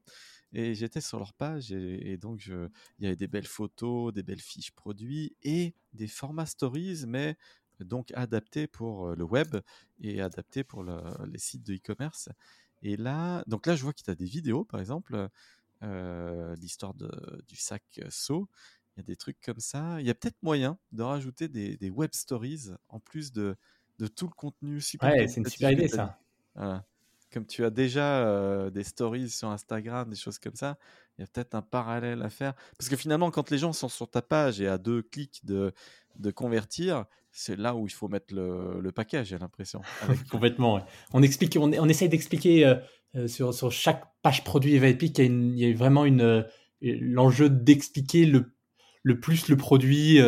Et 0.54 0.76
j'étais 0.76 1.02
sur 1.02 1.20
leur 1.20 1.34
page 1.34 1.72
et, 1.72 2.18
donc 2.18 2.46
il 2.46 2.70
y 3.00 3.08
avait 3.08 3.16
des 3.16 3.28
belles 3.28 3.48
photos, 3.48 4.14
des 4.14 4.24
belles 4.24 4.42
fiches 4.42 4.72
produits 4.72 5.36
et 5.44 5.74
des 5.94 6.08
formats 6.08 6.46
stories, 6.46 7.04
mais 7.08 7.38
donc 7.80 8.12
adapté 8.16 8.66
pour 8.68 9.16
le 9.16 9.24
web 9.24 9.58
et 10.00 10.22
adapté 10.22 10.64
pour 10.64 10.84
les 10.84 11.38
sites 11.38 11.64
de 11.64 11.76
e-commerce. 11.76 12.30
Et 12.82 12.96
là, 12.96 13.44
donc 13.48 13.66
là, 13.66 13.76
je 13.76 13.84
vois 13.84 13.94
qu'il 13.94 14.08
y 14.08 14.12
a 14.12 14.16
des 14.16 14.26
vidéos, 14.26 14.64
par 14.64 14.80
exemple, 14.80 15.30
l'histoire 15.82 16.94
du 16.94 17.56
sac 17.56 17.84
So. 18.10 18.48
Il 18.96 19.02
y 19.02 19.04
a 19.04 19.04
des 19.04 19.16
trucs 19.16 19.40
comme 19.42 19.60
ça. 19.60 20.02
Il 20.02 20.08
y 20.08 20.10
a 20.10 20.16
peut-être 20.16 20.42
moyen 20.42 20.80
de 20.92 21.04
rajouter 21.04 21.48
des, 21.48 21.90
web 21.90 22.12
stories 22.14 22.72
en 22.90 23.00
plus 23.00 23.32
de, 23.32 23.56
de 24.00 24.08
tout 24.08 24.26
le 24.26 24.34
contenu 24.34 24.82
super. 24.82 25.12
Ouais, 25.12 25.28
c'est 25.28 25.40
une 25.42 25.46
super 25.46 25.72
idée 25.72 25.88
ça. 25.88 26.20
Comme 27.38 27.46
tu 27.46 27.64
as 27.64 27.70
déjà 27.70 28.68
des 28.72 28.84
stories 28.84 29.30
sur 29.30 29.50
Instagram, 29.50 30.10
des 30.10 30.16
choses 30.16 30.40
comme 30.40 30.56
ça, 30.56 30.76
il 31.16 31.22
y 31.22 31.24
a 31.24 31.28
peut-être 31.28 31.54
un 31.54 31.62
parallèle 31.62 32.24
à 32.24 32.32
faire. 32.32 32.56
Parce 32.80 32.90
que 32.90 32.96
finalement, 32.96 33.30
quand 33.30 33.52
les 33.52 33.60
gens 33.60 33.74
sont 33.74 33.90
sur 33.90 34.10
ta 34.10 34.24
page 34.24 34.60
et 34.60 34.68
à 34.68 34.80
deux 34.80 35.04
clics 35.04 35.46
de, 35.46 35.72
de 36.18 36.32
convertir, 36.32 37.06
c'est 37.32 37.56
là 37.56 37.76
où 37.76 37.86
il 37.86 37.92
faut 37.92 38.08
mettre 38.08 38.34
le, 38.34 38.80
le 38.82 38.92
paquet, 38.92 39.24
j'ai 39.24 39.38
l'impression. 39.38 39.84
Complètement. 40.32 40.84
On, 41.14 41.22
explique, 41.22 41.56
on, 41.62 41.72
on 41.74 41.88
essaye 41.88 42.10
d'expliquer 42.10 42.76
sur, 43.28 43.54
sur, 43.54 43.72
chaque 43.72 44.04
page 44.24 44.44
produit 44.44 44.74
Evapic 44.74 45.14
qu'il 45.14 45.60
y, 45.60 45.72
a 45.72 45.76
vraiment 45.76 46.06
une, 46.06 46.44
l'enjeu 46.82 47.52
d'expliquer 47.52 48.26
le, 48.26 48.52
le 49.04 49.20
plus 49.20 49.48
le 49.48 49.58
produit, 49.58 50.20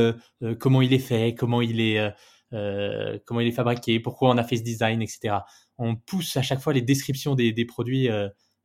comment 0.59 0.83
il 0.83 0.93
est 0.93 0.99
fait, 0.99 1.33
comment 1.33 1.63
il 1.63 1.81
est, 1.81 2.13
comment 2.51 3.39
il 3.39 3.47
est 3.47 3.51
fabriqué, 3.51 3.99
pourquoi 3.99 4.29
on 4.29 4.37
a 4.37 4.43
fait 4.43 4.57
ce 4.57 4.63
design, 4.63 5.01
etc. 5.01 5.37
On 5.79 5.95
pousse 5.95 6.37
à 6.37 6.43
chaque 6.43 6.59
fois 6.59 6.73
les 6.73 6.81
descriptions 6.81 7.33
des, 7.33 7.51
des 7.51 7.65
produits 7.65 8.09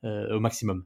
au 0.03 0.41
maximum. 0.41 0.85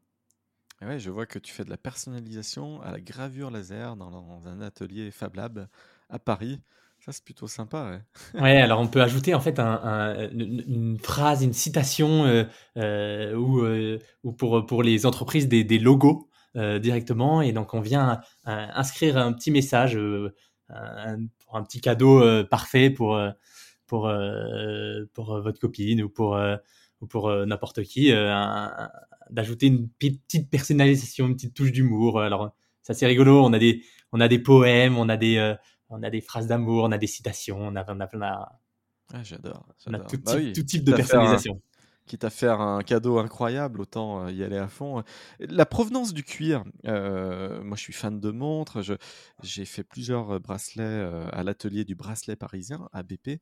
Ouais, 0.81 1.01
je 1.01 1.11
vois 1.11 1.27
que 1.27 1.41
tu 1.41 1.53
fais 1.53 1.65
de 1.65 1.71
la 1.71 1.77
personnalisation 1.77 2.81
à 2.83 2.93
la 2.93 3.01
gravure 3.01 3.51
laser 3.51 3.97
dans, 3.97 4.11
dans 4.11 4.47
un 4.47 4.61
atelier 4.61 5.11
Fab 5.11 5.35
Lab 5.35 5.67
à 6.09 6.19
Paris. 6.21 6.61
Ça, 7.05 7.13
c'est 7.13 7.25
plutôt 7.25 7.47
sympa. 7.47 8.01
Ouais. 8.35 8.57
alors 8.61 8.81
on 8.81 8.89
peut 8.89 9.03
ajouter 9.03 9.35
en 9.35 9.41
fait 9.41 9.59
une, 9.59 10.99
phrase, 11.01 11.43
une 11.43 11.53
citation 11.53 12.25
euh, 12.25 12.45
euh, 12.77 13.35
ou, 13.35 13.61
euh, 13.61 13.99
ou 14.25 14.33
pour, 14.33 14.67
pour 14.67 14.83
les 14.83 15.07
entreprises 15.07 15.49
des, 15.49 15.65
des 15.65 15.79
logos 15.79 16.29
directement. 16.55 17.41
Et 17.41 17.53
donc 17.53 17.73
on 17.73 17.81
vient 17.81 18.21
inscrire 18.45 19.17
un 19.17 19.33
petit 19.33 19.53
message, 19.53 19.97
un 20.69 21.63
petit 21.63 21.81
cadeau 21.81 22.45
parfait 22.47 22.91
pour, 22.91 23.17
pour, 23.89 24.13
pour 25.13 25.41
votre 25.41 25.59
copine 25.59 26.03
ou 26.03 26.09
pour, 26.09 26.39
ou 27.01 27.07
pour 27.07 27.31
n'importe 27.47 27.83
qui, 27.83 28.13
d'ajouter 29.31 29.67
une 29.67 29.89
petite 29.89 30.49
personnalisation, 30.49 31.27
une 31.27 31.35
petite 31.35 31.55
touche 31.55 31.73
d'humour. 31.73 32.21
Alors 32.21 32.53
ça 32.83 32.95
c'est 32.95 33.07
rigolo, 33.07 33.45
on 33.45 33.53
a 33.53 33.59
des, 33.59 33.83
on 34.13 34.21
a 34.21 34.29
des 34.29 34.39
poèmes, 34.39 34.97
on 34.97 35.09
a 35.09 35.17
des 35.17 35.57
on 35.91 36.03
a 36.03 36.11
des 36.11 36.21
phrases 36.21 36.47
d'amour, 36.47 36.85
on 36.85 36.93
a 36.93 36.99
des 36.99 37.07
citations, 37.07 37.59
on 37.59 37.75
a, 37.75 37.85
on 37.89 38.21
a, 38.21 38.61
ah, 39.15 39.23
j'adore. 39.23 39.67
On 39.87 39.95
a 39.95 40.01
tout, 40.01 40.19
bah 40.23 40.37
type, 40.37 40.53
tout 40.55 40.63
type 40.63 40.85
de 40.85 40.93
personnalisation. 40.93 41.61
Quitte 42.09 42.25
à 42.25 42.31
faire 42.31 42.61
un 42.61 42.83
cadeau 42.83 43.19
incroyable, 43.19 43.81
autant 43.81 44.25
euh, 44.25 44.33
y 44.33 44.43
aller 44.43 44.57
à 44.57 44.67
fond. 44.67 45.05
La 45.39 45.67
provenance 45.67 46.13
du 46.13 46.25
cuir, 46.25 46.65
euh, 46.87 47.63
moi 47.63 47.77
je 47.77 47.83
suis 47.83 47.93
fan 47.93 48.19
de 48.19 48.31
montres, 48.31 48.79
j'ai 49.43 49.65
fait 49.65 49.85
plusieurs 49.85 50.41
bracelets 50.41 50.83
euh, 50.83 51.29
à 51.31 51.45
l'atelier 51.45 51.85
du 51.85 51.95
bracelet 51.95 52.35
parisien, 52.35 52.89
à 52.93 53.05
BP, 53.05 53.41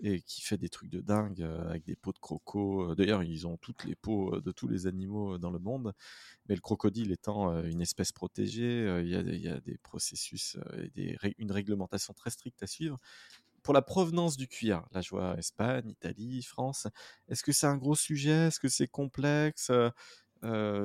et 0.00 0.20
qui 0.22 0.42
fait 0.42 0.56
des 0.58 0.68
trucs 0.68 0.90
de 0.90 1.00
dingue 1.00 1.42
avec 1.42 1.84
des 1.84 1.94
peaux 1.94 2.12
de 2.12 2.18
croco. 2.18 2.94
D'ailleurs, 2.94 3.22
ils 3.22 3.46
ont 3.46 3.56
toutes 3.58 3.84
les 3.84 3.94
peaux 3.94 4.40
de 4.40 4.50
tous 4.50 4.66
les 4.66 4.86
animaux 4.86 5.38
dans 5.38 5.50
le 5.50 5.58
monde, 5.58 5.92
mais 6.48 6.54
le 6.54 6.60
crocodile 6.60 7.12
étant 7.12 7.62
une 7.62 7.80
espèce 7.80 8.12
protégée, 8.12 9.00
il 9.02 9.08
y, 9.08 9.48
a 9.48 9.60
des 9.60 9.78
processus 9.78 10.58
et 10.96 11.16
une 11.38 11.52
réglementation 11.52 12.12
très 12.14 12.30
stricte 12.30 12.62
à 12.62 12.66
suivre. 12.66 12.98
Pour 13.66 13.74
la 13.74 13.82
provenance 13.82 14.36
du 14.36 14.46
cuir, 14.46 14.84
là 14.92 15.00
je 15.00 15.10
vois 15.10 15.36
Espagne, 15.38 15.90
Italie, 15.90 16.40
France, 16.44 16.86
est-ce 17.28 17.42
que 17.42 17.50
c'est 17.50 17.66
un 17.66 17.76
gros 17.76 17.96
sujet? 17.96 18.46
Est-ce 18.46 18.60
que 18.60 18.68
c'est 18.68 18.86
complexe? 18.86 19.72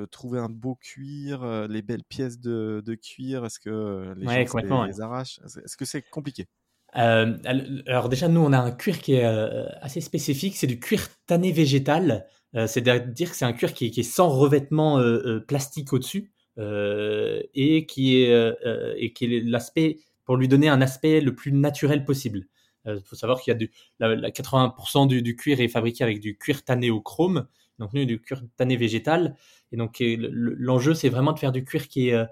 Trouver 0.10 0.40
un 0.40 0.50
beau 0.50 0.74
cuir, 0.74 1.68
les 1.68 1.84
belles 1.84 2.04
pièces 2.04 2.40
de, 2.40 2.96
cuir, 2.96 3.46
est-ce 3.46 3.60
que 3.60 4.16
les 4.18 4.26
gens 4.26 4.84
les, 4.86 5.00
arrachent? 5.00 5.40
Est-ce 5.46 5.78
que 5.78 5.86
c'est 5.86 6.02
compliqué? 6.02 6.48
Alors 6.94 8.10
déjà, 8.10 8.28
nous, 8.28 8.42
on 8.42 8.52
a 8.52 8.58
un 8.58 8.72
cuir 8.72 8.98
qui 8.98 9.14
est 9.14 9.26
assez 9.26 10.02
spécifique, 10.02 10.58
c'est 10.58 10.66
du 10.66 10.80
cuir 10.80 11.08
tanné 11.28 11.52
végétal. 11.52 12.26
C'est-à-dire 12.56 13.30
que 13.30 13.36
c'est 13.36 13.46
un 13.46 13.54
cuir 13.54 13.76
qui 13.76 13.94
est, 13.96 14.02
sans 14.04 14.30
revêtement 14.30 15.00
plastique 15.48 15.94
au-dessus 15.94 16.32
et 16.58 17.86
qui 17.88 18.24
est, 18.24 18.56
et 18.98 19.14
qui 19.14 19.26
est 19.26 19.42
l'aspect 19.42 20.00
pour 20.26 20.36
lui 20.36 20.48
donner 20.48 20.68
un 20.68 20.82
aspect 20.82 21.22
le 21.22 21.36
plus 21.36 21.52
naturel 21.52 22.06
possible. 22.06 22.48
Il 22.86 23.02
faut 23.06 23.16
savoir 23.16 23.42
qu'il 23.42 23.52
y 23.52 23.56
a 23.56 23.58
du, 23.58 23.72
la, 24.00 24.30
80% 24.30 25.08
du, 25.08 25.36
cuir 25.36 25.60
est 25.60 25.68
fabriqué 25.68 26.04
avec 26.04 26.20
du 26.20 26.38
cuir 26.38 26.64
tanné 26.64 26.90
au 26.90 27.02
chrome, 27.02 27.48
donc 27.80 27.94
du 27.94 28.20
cuir 28.20 28.42
tanné 28.58 28.76
végétal. 28.76 29.36
Et 29.72 29.78
donc 29.78 29.98
l'enjeu 30.02 30.94
c'est 30.94 31.10
vraiment 31.10 31.34
de 31.34 31.40
faire 31.40 31.52
du 31.52 31.64
cuir 31.64 31.88
qui 31.88 32.10
est 32.10 32.26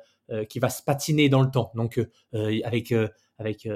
qui 0.48 0.60
va 0.60 0.70
se 0.70 0.84
patiner 0.84 1.30
dans 1.30 1.42
le 1.42 1.52
temps, 1.52 1.72
donc 1.76 2.00
avec 2.64 2.94
avec 3.38 3.68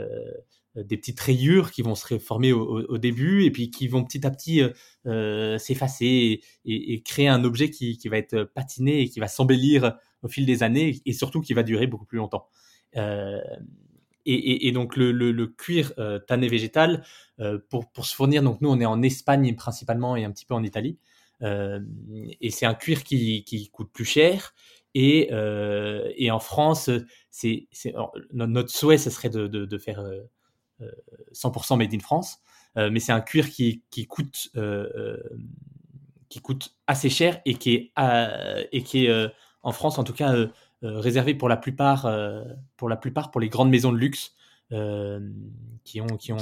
euh, 0.78 0.84
des 0.84 0.98
petites 0.98 1.20
rayures 1.20 1.72
qui 1.72 1.84
vont 1.84 1.94
se 1.96 2.18
former 2.18 2.52
au, 2.52 2.98
début 2.98 3.44
et 3.46 3.52
puis 3.52 3.70
qui 3.70 3.88
vont 3.88 4.04
petit 4.04 4.26
à 4.26 4.32
petit 4.32 4.62
euh, 4.62 4.70
euh, 5.06 5.58
s'effacer 5.60 6.42
et, 6.66 7.02
créer 7.04 7.28
un 7.28 7.44
objet 7.44 7.70
qui, 7.70 7.98
va 8.10 8.18
être 8.18 8.44
patiné 8.44 9.02
et 9.02 9.10
qui 9.10 9.20
va 9.20 9.28
s'embellir 9.28 9.98
au 10.24 10.28
fil 10.28 10.46
des 10.46 10.64
années 10.64 11.02
et 11.06 11.14
surtout 11.14 11.42
qui 11.42 11.54
va 11.54 11.64
durer 11.64 11.86
beaucoup 11.86 12.06
plus 12.06 12.18
longtemps. 12.18 12.48
Et, 14.26 14.72
donc 14.72 14.96
le, 14.96 15.46
cuir 15.48 15.94
tanné 16.28 16.48
végétal, 16.48 17.04
pour, 17.70 18.06
se 18.06 18.16
fournir, 18.16 18.44
donc 18.44 18.62
nous 18.62 18.70
on 18.70 18.80
est 18.80 18.86
en 18.86 19.02
Espagne 19.02 19.56
principalement 19.56 20.16
et 20.16 20.24
un 20.24 20.32
petit 20.32 20.46
peu 20.46 20.54
en 20.54 20.64
Italie, 20.64 20.98
et 21.42 22.50
c'est 22.50 22.66
un 22.66 22.74
cuir 22.74 23.04
qui, 23.04 23.70
coûte 23.72 23.92
plus 23.92 24.06
cher. 24.06 24.54
Et, 24.96 25.30
en 25.32 26.40
France, 26.40 26.90
notre 28.34 28.70
souhait, 28.70 28.98
ce 28.98 29.10
serait 29.10 29.30
de 29.30 29.78
faire 29.78 30.04
100% 31.34 31.78
made 31.78 31.94
in 31.94 32.00
France, 32.00 32.40
euh, 32.78 32.90
mais 32.92 33.00
c'est 33.00 33.12
un 33.12 33.22
cuir 33.22 33.50
qui, 33.50 33.84
coûte 34.08 34.50
euh, 34.56 34.90
euh, 34.96 36.60
assez 36.88 37.10
cher 37.10 37.42
et 37.46 37.56
qui 37.56 37.92
est 37.96 39.32
en 39.62 39.72
France 39.72 40.00
en 40.00 40.04
tout 40.04 40.14
cas 40.14 40.34
réservé 40.84 41.34
pour 41.34 41.50
la 41.50 41.58
plupart 41.58 42.12
pour 42.78 42.90
la 42.90 42.98
plupart 42.98 43.32
pour 43.32 43.42
les 43.42 43.50
grandes 43.50 43.70
maisons 43.70 43.92
de 43.92 43.98
luxe 43.98 44.36
qui 44.70 46.02
ont 46.02 46.18
qui 46.18 46.34
ont 46.34 46.38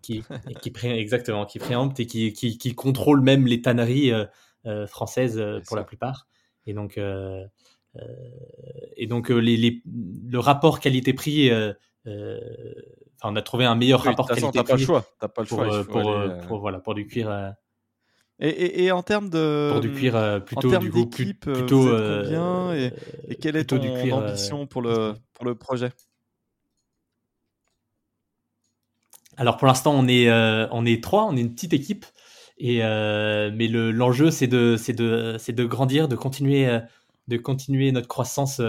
qui, 0.00 0.22
qui, 0.60 0.72
qui 0.72 0.86
exactement 0.86 1.46
qui 1.46 1.58
préemptent 1.58 2.00
et 2.00 2.06
qui, 2.06 2.32
qui, 2.32 2.58
qui 2.58 2.74
contrôlent 2.74 3.20
même 3.20 3.46
les 3.46 3.62
tanneries 3.62 4.12
françaises 4.86 5.42
pour 5.66 5.76
la 5.76 5.84
plupart 5.84 6.26
et 6.66 6.74
donc 6.74 6.98
et 8.96 9.06
donc 9.06 9.28
les, 9.28 9.56
les, 9.56 9.82
le 9.84 10.38
rapport 10.38 10.80
qualité-prix 10.80 11.50
on 13.24 13.36
a 13.36 13.42
trouvé 13.42 13.64
un 13.64 13.74
meilleur 13.74 14.02
rapport 14.02 14.28
qualité 14.28 14.50
T'as 14.52 14.64
pas 14.64 14.76
le 14.76 14.78
choix. 14.78 15.04
T'as 15.18 15.28
pas 15.28 15.42
le 15.42 15.48
choix. 15.48 15.84
Pour, 15.84 16.10
euh, 16.10 16.28
euh, 16.28 16.46
pour, 16.46 16.60
voilà, 16.60 16.78
pour 16.78 16.94
du 16.94 17.06
cuir. 17.06 17.54
Euh, 18.42 18.46
et, 18.46 18.48
et, 18.48 18.84
et, 18.84 18.92
en 18.92 19.02
termes 19.02 19.30
de 19.30 19.70
pour 19.70 19.80
du 19.80 19.92
cuir 19.92 20.44
plutôt 20.44 20.74
en 20.74 20.78
du 20.78 20.90
coup, 20.90 21.06
plutôt 21.06 21.88
combien 21.88 22.74
et, 22.74 22.92
et, 23.28 23.36
quelle 23.36 23.54
est 23.54 23.64
ton 23.64 23.78
du 23.78 23.92
cuir, 23.92 24.16
ambition 24.16 24.66
pour 24.66 24.82
le 24.82 25.14
pour 25.34 25.44
le 25.44 25.54
projet? 25.54 25.92
Alors 29.36 29.56
pour 29.56 29.68
l'instant 29.68 29.94
on 29.96 30.08
est 30.08 30.28
on 30.30 30.84
est 30.84 31.02
trois, 31.02 31.24
on 31.26 31.36
est 31.36 31.40
une 31.40 31.54
petite 31.54 31.72
équipe 31.72 32.06
et 32.58 32.78
mais 32.78 33.68
le 33.68 33.92
l'enjeu 33.92 34.30
c'est 34.32 34.48
de 34.48 34.76
c'est 34.76 34.94
de 34.94 35.36
c'est 35.38 35.52
de 35.52 35.64
grandir, 35.64 36.08
de 36.08 36.16
continuer 36.16 36.80
de 37.28 37.36
continuer 37.36 37.92
notre 37.92 38.08
croissance 38.08 38.60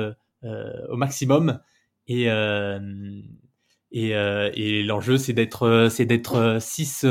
au 0.43 0.95
maximum 0.95 1.59
Et, 2.07 2.27
et, 3.91 4.09
et 4.09 4.83
l'enjeu, 4.83 5.17
c'est 5.17 5.33
d'être 5.33 5.87
c'est 5.89 6.05
d'être 6.05 6.57
6 6.59 7.05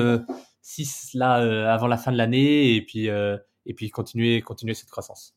6 0.64 1.14
là 1.14 1.72
avant 1.72 1.86
la 1.86 1.96
fin 1.96 2.12
de 2.12 2.16
l'année 2.16 2.74
et 2.74 2.82
puis 2.82 3.08
et 3.08 3.74
puis 3.74 3.90
continuer 3.90 4.42
continuer 4.42 4.74
cette 4.74 4.90
croissance. 4.90 5.34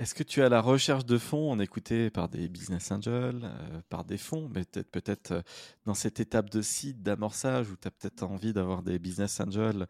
Est-ce 0.00 0.14
que 0.14 0.22
tu 0.22 0.42
as 0.42 0.48
la 0.48 0.60
recherche 0.60 1.04
de 1.04 1.18
fonds? 1.18 1.52
On 1.52 1.58
écouté 1.58 2.10
par 2.10 2.28
des 2.28 2.48
business 2.48 2.90
angels, 2.92 3.40
euh, 3.42 3.80
par 3.88 4.04
des 4.04 4.16
fonds, 4.16 4.48
mais 4.54 4.64
peut-être 4.64 4.90
peut-être 4.90 5.32
euh, 5.32 5.42
dans 5.84 5.94
cette 5.94 6.20
étape 6.20 6.48
de 6.48 6.62
site, 6.62 7.02
d'amorçage, 7.02 7.68
où 7.68 7.76
tu 7.76 7.88
as 7.88 7.90
peut-être 7.90 8.22
envie 8.22 8.52
d'avoir 8.52 8.82
des 8.82 8.98
business 8.98 9.40
angels 9.40 9.86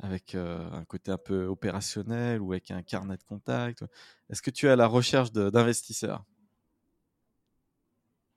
avec 0.00 0.34
euh, 0.34 0.68
un 0.72 0.84
côté 0.84 1.12
un 1.12 1.18
peu 1.18 1.44
opérationnel 1.44 2.40
ou 2.40 2.52
avec 2.52 2.70
un 2.70 2.82
carnet 2.82 3.16
de 3.16 3.22
contact. 3.22 3.84
Est-ce 4.30 4.42
que 4.42 4.50
tu 4.50 4.68
as 4.68 4.74
la 4.74 4.86
recherche 4.86 5.32
d'investisseurs? 5.32 6.24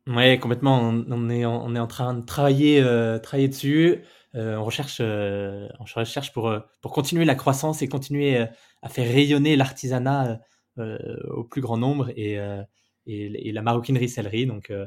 Oui, 0.06 0.38
complètement. 0.40 0.80
On, 0.80 1.30
est 1.30 1.46
en, 1.46 1.66
on 1.66 1.74
est 1.76 1.80
en 1.80 1.88
train 1.88 2.14
de 2.14 2.22
travailler, 2.22 2.84
travailler 3.24 3.48
dessus. 3.48 4.04
On 4.36 4.64
recherche, 4.64 5.00
on 5.00 5.84
recherche 5.96 6.34
pour, 6.34 6.54
pour 6.82 6.92
continuer 6.92 7.26
la 7.26 7.36
croissance 7.36 7.82
et 7.82 7.88
continuer 7.88 8.38
à 8.82 8.90
faire 8.90 9.08
rayonner 9.08 9.56
l'artisanat 9.56 10.40
euh, 10.78 10.98
au 11.30 11.46
plus 11.46 11.62
grand 11.62 11.78
nombre 11.78 12.10
et, 12.18 12.38
euh, 12.38 12.62
et, 13.08 13.54
la 13.54 13.62
maroquinerie 13.62 14.10
sellerie. 14.10 14.46
Donc, 14.46 14.72
euh, 14.72 14.86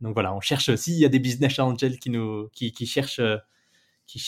donc 0.00 0.14
voilà, 0.14 0.34
on 0.34 0.40
cherche 0.40 0.74
s'il 0.74 0.94
y 0.94 1.04
a 1.04 1.08
des 1.08 1.20
business 1.20 1.60
angels 1.60 2.00
qui 2.00 2.10
nous 2.10 2.48
qui, 2.48 2.72
qui 2.72 2.86
cherchent 2.86 3.20
qui 4.06 4.20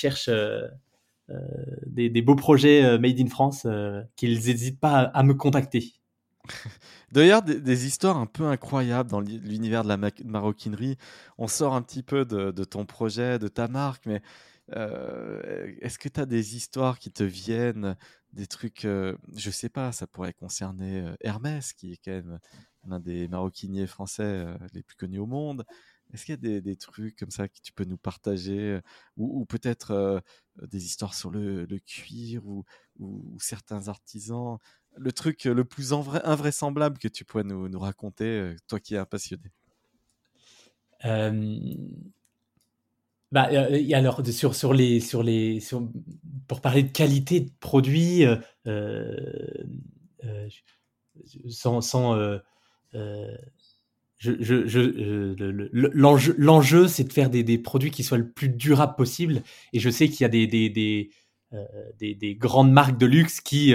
des, 1.87 2.11
des, 2.11 2.23
beaux 2.23 2.37
projets 2.37 2.97
made 2.99 3.19
in 3.19 3.27
France, 3.27 3.67
qu'ils 4.15 4.35
n'hésitent 4.35 4.79
pas 4.79 5.01
à, 5.01 5.23
me 5.25 5.35
contacter. 5.35 5.95
D'ailleurs, 7.13 7.43
des, 7.43 7.61
des, 7.61 7.87
histoires 7.87 8.17
un 8.17 8.27
peu 8.27 8.47
incroyables 8.47 9.11
dans 9.11 9.21
l'univers 9.21 9.83
de 9.83 9.89
la 9.89 9.97
maroquinerie. 10.25 10.97
On 11.39 11.49
sort 11.49 11.75
un 11.75 11.83
petit 11.83 12.05
peu 12.05 12.25
de, 12.25 12.53
de, 12.53 12.65
ton 12.65 12.85
projet, 12.85 13.41
de 13.41 13.49
ta 13.49 13.67
marque, 13.67 14.07
mais 14.07 14.23
est-ce 14.73 15.99
que 15.99 16.09
tu 16.09 16.21
as 16.21 16.27
des 16.27 16.57
histoires 16.57 16.99
qui 16.99 17.11
te 17.11 17.25
viennent 17.25 17.97
des 18.33 18.47
trucs, 18.47 18.83
je 18.83 19.17
je 19.37 19.51
sais 19.51 19.69
pas, 19.69 19.93
ça 19.93 20.07
pourrait 20.07 20.33
concerner 20.33 21.13
Hermès, 21.21 21.73
qui 21.73 21.93
est 21.93 22.01
quand 22.05 22.13
même 22.13 22.39
l'un 22.85 23.01
des 23.01 23.29
maroquiniers 23.29 23.87
français 23.87 24.47
les 24.73 24.83
plus 24.83 24.97
connus 24.97 25.19
au 25.19 25.27
monde. 25.27 25.65
Est-ce 26.13 26.25
qu'il 26.25 26.33
y 26.45 26.57
a 26.57 26.61
des, 26.61 26.77
trucs 26.77 27.17
comme 27.17 27.31
ça 27.31 27.49
que 27.49 27.59
tu 27.63 27.73
peux 27.73 27.85
nous 27.85 27.97
partager 27.97 28.81
Ou, 29.17 29.45
peut-être 29.47 30.23
des 30.63 30.85
histoires 30.85 31.15
sur 31.15 31.31
le, 31.31 31.67
cuir 31.87 32.47
ou, 32.47 32.65
certains 33.41 33.89
artisans? 33.89 34.59
Le 34.97 35.13
truc 35.13 35.45
le 35.45 35.65
plus 35.65 35.93
invraisemblable 35.93 36.99
que 36.99 37.09
tu 37.09 37.25
pourrais 37.25 37.45
nous, 37.45 37.69
nous 37.69 37.79
raconter, 37.79 38.57
toi 38.67 38.81
qui 38.81 38.95
es 38.95 38.99
un 38.99 39.07
passionné 39.07 39.53
bah, 43.33 43.49
euh, 43.53 43.81
alors 43.95 44.23
sur 44.27 44.55
sur 44.55 44.75
les 44.75 44.99
sur 45.01 45.23
les 45.23 45.61
sur, 45.61 45.89
pour 46.49 46.61
parler 46.61 46.83
de 46.83 46.91
qualité 46.91 47.41
de 47.41 47.51
produit, 47.61 48.25
euh, 48.27 48.37
euh, 48.67 49.17
euh 50.25 50.49
sans 51.49 51.81
sans 51.81 52.15
euh, 52.15 52.39
je, 54.19 54.33
je, 54.41 54.67
je 54.67 55.69
l'enjeu 55.73 56.35
l'enjeu 56.39 56.89
c'est 56.89 57.05
de 57.05 57.13
faire 57.13 57.31
des, 57.31 57.43
des, 57.45 57.59
produits 57.59 57.91
qui 57.91 58.03
soient 58.03 58.19
le 58.19 58.31
plus 58.31 58.49
durables 58.49 58.97
possible. 58.97 59.43
Et 59.73 59.81
je 59.81 59.91
sais 59.91 60.09
qu'il 60.09 60.23
y 60.23 60.25
a 60.25 60.29
des 60.29 60.47
des 60.47 60.69
des, 60.71 61.11
des, 61.99 62.15
des 62.15 62.35
grandes 62.35 62.73
marques 62.73 62.99
de 62.99 63.07
luxe 63.07 63.41
qui 63.41 63.75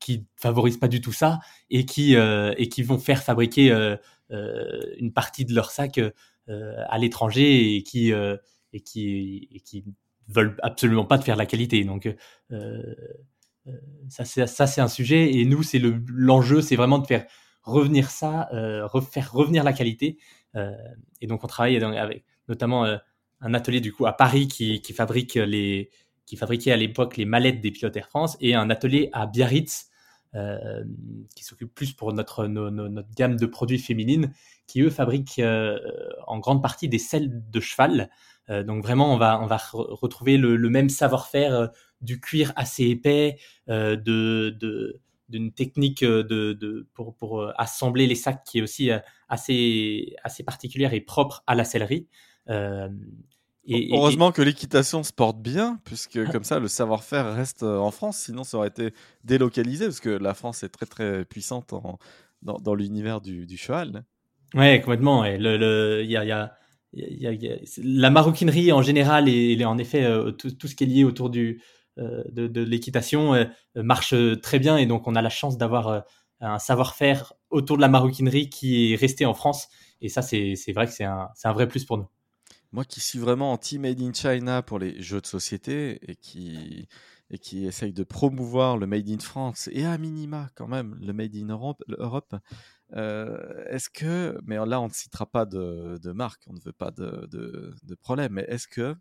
qui 0.00 0.26
favorisent 0.36 0.78
pas 0.78 0.88
du 0.88 1.00
tout 1.00 1.12
ça 1.12 1.40
et 1.68 1.84
qui 1.84 2.14
et 2.14 2.68
qui 2.68 2.82
vont 2.82 2.98
faire 2.98 3.22
fabriquer 3.22 3.70
une 4.30 5.12
partie 5.12 5.44
de 5.44 5.54
leur 5.54 5.70
sac 5.70 5.98
euh, 5.98 6.10
à 6.88 6.98
l'étranger 6.98 7.76
et 7.76 7.82
qui 7.82 8.12
euh, 8.12 8.36
et 8.72 8.80
qui 8.80 9.48
et 9.52 9.60
qui 9.60 9.84
veulent 10.28 10.56
absolument 10.62 11.04
pas 11.04 11.18
de 11.18 11.24
faire 11.24 11.36
la 11.36 11.46
qualité. 11.46 11.84
Donc 11.84 12.08
euh, 12.52 12.94
ça 14.08 14.24
c'est 14.24 14.46
ça 14.46 14.66
c'est 14.66 14.80
un 14.80 14.88
sujet 14.88 15.34
et 15.34 15.44
nous 15.44 15.62
c'est 15.62 15.78
le 15.78 16.02
l'enjeu 16.08 16.60
c'est 16.60 16.76
vraiment 16.76 16.98
de 16.98 17.06
faire 17.06 17.26
revenir 17.62 18.10
ça, 18.10 18.48
refaire 18.84 19.32
revenir 19.32 19.64
la 19.64 19.72
qualité. 19.72 20.18
et 20.54 21.26
donc 21.26 21.42
on 21.42 21.48
travaille 21.48 21.76
avec 21.76 22.24
notamment 22.48 22.84
un 23.40 23.54
atelier 23.54 23.80
du 23.80 23.92
coup 23.92 24.06
à 24.06 24.12
Paris 24.12 24.46
qui, 24.46 24.80
qui 24.82 24.92
fabrique 24.92 25.34
les 25.34 25.90
qui 26.26 26.36
fabriquait 26.36 26.70
à 26.70 26.76
l'époque 26.76 27.16
les 27.16 27.24
mallettes 27.24 27.60
des 27.60 27.72
pilotes 27.72 27.96
Air 27.96 28.08
France 28.08 28.36
et 28.40 28.54
un 28.54 28.70
atelier 28.70 29.10
à 29.12 29.26
Biarritz 29.26 29.88
euh, 29.88 29.95
qui 31.34 31.44
s'occupe 31.44 31.74
plus 31.74 31.92
pour 31.92 32.12
notre, 32.12 32.46
gamme 33.16 33.36
de 33.36 33.46
produits 33.46 33.78
féminines, 33.78 34.32
qui 34.66 34.82
eux 34.82 34.90
fabriquent 34.90 35.38
euh, 35.38 35.78
en 36.26 36.38
grande 36.38 36.62
partie 36.62 36.88
des 36.88 36.98
selles 36.98 37.30
de 37.50 37.60
cheval. 37.60 38.10
Euh, 38.50 38.62
donc 38.62 38.82
vraiment, 38.82 39.12
on 39.12 39.16
va, 39.16 39.36
retrouver 39.72 40.36
le, 40.36 40.56
même 40.68 40.88
savoir-faire 40.88 41.70
du 42.00 42.20
cuir 42.20 42.52
assez 42.56 42.84
épais, 42.84 43.38
de, 43.68 45.00
d'une 45.28 45.52
technique 45.52 46.04
de, 46.04 46.86
pour, 46.94 47.52
assembler 47.56 48.06
les 48.06 48.14
sacs 48.14 48.44
qui 48.44 48.58
est 48.58 48.62
aussi 48.62 48.90
assez, 49.28 50.16
assez 50.22 50.44
particulière 50.44 50.92
et 50.92 51.00
propre 51.00 51.42
à 51.46 51.54
la 51.54 51.64
sellerie. 51.64 52.08
Heureusement 53.68 54.32
que 54.32 54.42
l'équitation 54.42 55.02
se 55.02 55.12
porte 55.12 55.38
bien, 55.38 55.80
puisque 55.84 56.24
comme 56.30 56.44
ça, 56.44 56.58
le 56.60 56.68
savoir-faire 56.68 57.34
reste 57.34 57.62
euh, 57.62 57.78
en 57.78 57.90
France. 57.90 58.18
Sinon, 58.18 58.44
ça 58.44 58.58
aurait 58.58 58.68
été 58.68 58.92
délocalisé, 59.24 59.86
parce 59.86 60.00
que 60.00 60.10
la 60.10 60.34
France 60.34 60.62
est 60.62 60.68
très 60.68 60.86
très 60.86 61.24
puissante 61.24 61.72
en, 61.72 61.98
dans, 62.42 62.58
dans 62.58 62.74
l'univers 62.74 63.20
du, 63.20 63.46
du, 63.46 63.56
cheval. 63.56 64.04
Ouais, 64.54 64.80
complètement. 64.80 65.24
Et 65.24 65.38
le, 65.38 65.56
le, 65.56 66.04
y 66.04 66.16
a, 66.16 66.24
y 66.24 66.32
a, 66.32 66.52
y 66.92 67.26
a, 67.26 67.56
la 67.82 68.10
maroquinerie 68.10 68.72
en 68.72 68.82
général 68.82 69.28
et, 69.28 69.64
en 69.64 69.78
effet 69.78 70.04
euh, 70.04 70.30
tout, 70.30 70.52
tout, 70.52 70.68
ce 70.68 70.76
qui 70.76 70.84
est 70.84 70.86
lié 70.86 71.04
autour 71.04 71.28
du, 71.28 71.60
euh, 71.98 72.22
de, 72.30 72.46
de 72.46 72.62
l'équitation 72.62 73.34
marche 73.74 74.14
très 74.42 74.60
bien. 74.60 74.76
Et 74.76 74.86
donc, 74.86 75.08
on 75.08 75.16
a 75.16 75.22
la 75.22 75.30
chance 75.30 75.58
d'avoir 75.58 76.04
un 76.40 76.58
savoir-faire 76.58 77.32
autour 77.50 77.76
de 77.76 77.82
la 77.82 77.88
maroquinerie 77.88 78.48
qui 78.48 78.92
est 78.92 78.96
resté 78.96 79.26
en 79.26 79.34
France. 79.34 79.68
Et 80.00 80.08
ça, 80.08 80.22
c'est 80.22 80.54
vrai 80.72 80.86
que 80.86 80.92
c'est 80.92 81.04
un, 81.04 81.30
un 81.42 81.52
vrai 81.52 81.66
plus 81.66 81.84
pour 81.84 81.98
nous. 81.98 82.06
Moi 82.76 82.84
qui 82.84 83.00
suis 83.00 83.18
vraiment 83.18 83.52
anti-made 83.52 84.02
in 84.02 84.12
China 84.12 84.60
pour 84.60 84.78
les 84.78 85.00
jeux 85.00 85.22
de 85.22 85.26
société 85.26 85.98
et 86.10 86.14
qui, 86.14 86.86
et 87.30 87.38
qui 87.38 87.64
essaye 87.64 87.94
de 87.94 88.04
promouvoir 88.04 88.76
le 88.76 88.86
made 88.86 89.08
in 89.08 89.18
France 89.18 89.70
et 89.72 89.86
à 89.86 89.96
minima 89.96 90.50
quand 90.56 90.68
même 90.68 90.94
le 91.00 91.14
made 91.14 91.34
in 91.36 91.46
Europe, 91.48 92.36
euh, 92.92 93.64
est-ce 93.70 93.88
que, 93.88 94.38
mais 94.44 94.56
là 94.56 94.82
on 94.82 94.88
ne 94.88 94.92
citera 94.92 95.24
pas 95.24 95.46
de, 95.46 95.98
de 96.02 96.12
marque, 96.12 96.42
on 96.48 96.52
ne 96.52 96.60
veut 96.60 96.74
pas 96.74 96.90
de, 96.90 97.26
de, 97.30 97.74
de 97.82 97.94
problème, 97.94 98.34
mais 98.34 98.44
est-ce 98.46 98.68
que 98.68 98.94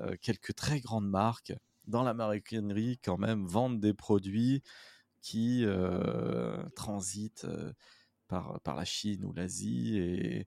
euh, 0.00 0.14
quelques 0.22 0.54
très 0.54 0.78
grandes 0.78 1.10
marques 1.10 1.52
dans 1.88 2.04
la 2.04 2.14
maroquinerie 2.14 3.00
quand 3.02 3.18
même 3.18 3.44
vendent 3.44 3.80
des 3.80 3.92
produits 3.92 4.62
qui 5.20 5.64
euh, 5.64 6.62
transitent 6.76 7.48
par, 8.28 8.60
par 8.60 8.76
la 8.76 8.84
Chine 8.84 9.24
ou 9.24 9.32
l'Asie 9.32 9.98
et 9.98 10.46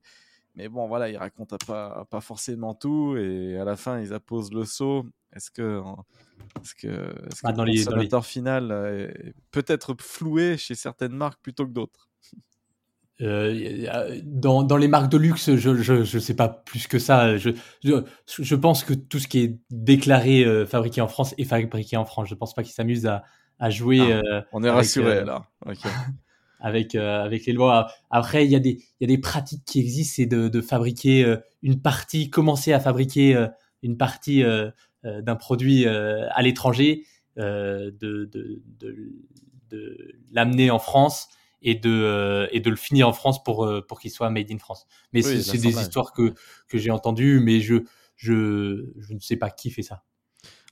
mais 0.54 0.68
bon, 0.68 0.86
voilà, 0.86 1.08
ils 1.08 1.16
racontent 1.16 1.56
pas, 1.66 2.06
pas 2.10 2.20
forcément 2.20 2.74
tout 2.74 3.16
et 3.16 3.58
à 3.58 3.64
la 3.64 3.76
fin, 3.76 4.00
ils 4.00 4.12
apposent 4.12 4.52
le 4.52 4.64
saut. 4.64 5.04
Est-ce 5.34 5.50
que, 5.50 5.82
est-ce 6.62 6.74
que, 6.74 6.86
est 6.88 7.42
bah, 7.42 7.52
que 7.52 7.60
le 7.62 7.72
consommateur 7.72 8.24
final 8.24 8.70
est 8.72 9.34
peut-être 9.50 9.96
floué 10.00 10.56
chez 10.56 10.74
certaines 10.74 11.14
marques 11.14 11.40
plutôt 11.42 11.66
que 11.66 11.72
d'autres? 11.72 12.08
Euh, 13.20 14.20
dans, 14.24 14.64
dans, 14.64 14.76
les 14.76 14.88
marques 14.88 15.10
de 15.10 15.18
luxe, 15.18 15.54
je, 15.54 15.76
je, 15.76 16.02
je 16.02 16.18
sais 16.18 16.34
pas 16.34 16.48
plus 16.48 16.88
que 16.88 16.98
ça. 16.98 17.36
Je, 17.36 17.50
je, 17.84 18.54
pense 18.56 18.82
que 18.82 18.92
tout 18.92 19.20
ce 19.20 19.28
qui 19.28 19.40
est 19.40 19.60
déclaré 19.70 20.44
euh, 20.44 20.66
fabriqué 20.66 21.00
en 21.00 21.06
France 21.06 21.34
est 21.38 21.44
fabriqué 21.44 21.96
en 21.96 22.04
France. 22.04 22.28
Je 22.28 22.34
pense 22.34 22.54
pas 22.54 22.64
qu'ils 22.64 22.72
s'amusent 22.72 23.06
à, 23.06 23.22
à 23.60 23.70
jouer. 23.70 24.00
Ah, 24.00 24.20
euh, 24.26 24.42
on 24.52 24.64
est 24.64 24.70
rassuré 24.70 25.24
là. 25.24 25.46
avec, 26.64 26.94
euh, 26.94 27.22
avec 27.22 27.44
les 27.44 27.52
lois. 27.52 27.92
Après, 28.10 28.46
il 28.46 28.50
y, 28.50 28.56
a 28.56 28.58
des, 28.58 28.70
il 28.70 29.02
y 29.02 29.04
a 29.04 29.06
des 29.06 29.20
pratiques 29.20 29.64
qui 29.66 29.80
existent, 29.80 30.14
c'est 30.16 30.26
de, 30.26 30.48
de, 30.48 30.60
fabriquer 30.62 31.22
euh, 31.22 31.36
une 31.62 31.80
partie, 31.80 32.30
commencer 32.30 32.72
à 32.72 32.80
fabriquer 32.80 33.36
euh, 33.36 33.48
une 33.82 33.98
partie 33.98 34.42
d'un 35.04 35.36
produit 35.36 35.86
à 35.86 36.40
l'étranger, 36.40 37.04
de, 37.36 37.94
de, 38.00 38.62
de 39.68 40.14
l'amener 40.32 40.70
en 40.70 40.78
France 40.78 41.28
et 41.60 41.74
de, 41.74 42.48
et 42.50 42.60
de 42.60 42.70
le 42.70 42.76
finir 42.76 43.06
en 43.06 43.12
France 43.12 43.44
pour, 43.44 43.70
pour 43.86 44.00
qu'il 44.00 44.10
soit 44.10 44.30
made 44.30 44.50
in 44.50 44.56
France. 44.56 44.86
Mais 45.12 45.20
c'est 45.20 45.58
des 45.58 45.78
histoires 45.78 46.14
que, 46.14 46.32
que 46.66 46.78
j'ai 46.78 46.90
entendues, 46.90 47.40
mais 47.40 47.60
je, 47.60 47.84
je, 48.16 48.86
je 48.96 49.12
ne 49.12 49.20
sais 49.20 49.36
pas 49.36 49.50
qui 49.50 49.68
fait 49.68 49.82
ça. 49.82 50.02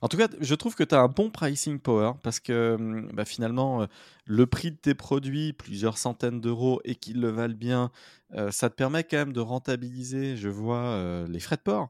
En 0.03 0.09
tout 0.09 0.17
cas, 0.17 0.27
je 0.41 0.53
trouve 0.53 0.75
que 0.75 0.83
tu 0.83 0.93
as 0.95 0.99
un 0.99 1.07
bon 1.07 1.29
pricing 1.31 1.79
power 1.79 2.11
parce 2.23 2.41
que 2.41 2.75
hum, 2.77 3.09
bah, 3.13 3.23
finalement, 3.23 3.83
euh, 3.83 3.85
le 4.25 4.45
prix 4.45 4.71
de 4.71 4.75
tes 4.75 4.95
produits, 4.95 5.53
plusieurs 5.53 5.97
centaines 5.97 6.41
d'euros 6.41 6.81
et 6.83 6.95
qu'ils 6.95 7.21
le 7.21 7.29
valent 7.29 7.55
bien, 7.55 7.89
euh, 8.33 8.51
ça 8.51 8.69
te 8.69 8.75
permet 8.75 9.05
quand 9.05 9.15
même 9.15 9.31
de 9.31 9.39
rentabiliser, 9.39 10.35
je 10.35 10.49
vois, 10.49 10.81
euh, 10.87 11.25
les 11.29 11.39
frais 11.39 11.55
de 11.55 11.61
port. 11.61 11.89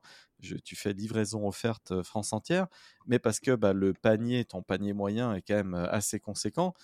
tu 0.63 0.75
fais 0.75 0.93
livraison 0.93 1.47
offerte 1.47 2.03
France 2.03 2.33
entière, 2.33 2.67
mais 3.07 3.17
parce 3.17 3.39
que 3.39 3.55
bah, 3.55 3.73
le 3.73 3.93
panier, 3.93 4.45
ton 4.45 4.61
panier 4.61 4.93
moyen 4.93 5.33
est 5.33 5.41
quand 5.41 5.55
même 5.55 5.73
assez 5.73 6.19
conséquent. 6.19 6.75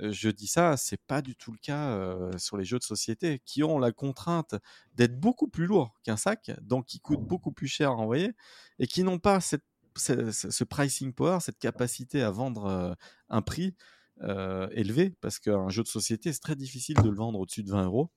je 0.00 0.30
dis 0.30 0.48
ça, 0.48 0.76
c'est 0.76 1.00
pas 1.06 1.22
du 1.22 1.36
tout 1.36 1.52
le 1.52 1.58
cas 1.58 2.38
sur 2.38 2.56
les 2.56 2.64
jeux 2.64 2.78
de 2.78 2.84
société 2.84 3.40
qui 3.44 3.62
ont 3.62 3.78
la 3.78 3.92
contrainte 3.92 4.56
d'être 4.94 5.20
beaucoup 5.20 5.48
plus 5.48 5.66
lourds 5.66 5.94
qu'un 6.04 6.16
sac, 6.16 6.50
donc 6.62 6.86
qui 6.86 7.00
coûtent 7.00 7.26
beaucoup 7.26 7.52
plus 7.52 7.68
cher 7.68 7.90
à 7.90 7.94
envoyer 7.96 8.32
et 8.78 8.86
qui 8.86 9.04
n'ont 9.04 9.18
pas 9.18 9.40
cette, 9.40 9.64
ce, 9.96 10.64
pricing 10.64 11.12
power, 11.12 11.38
cette 11.40 11.58
capacité 11.58 12.22
à 12.22 12.30
vendre 12.30 12.96
un 13.28 13.42
prix 13.42 13.74
élevé 14.20 15.14
parce 15.20 15.38
qu'un 15.38 15.68
jeu 15.68 15.82
de 15.82 15.88
société, 15.88 16.32
c'est 16.32 16.40
très 16.40 16.56
difficile 16.56 16.96
de 17.02 17.08
le 17.08 17.16
vendre 17.16 17.40
au-dessus 17.40 17.62
de 17.62 17.70
20 17.70 17.84
euros. 17.84 18.10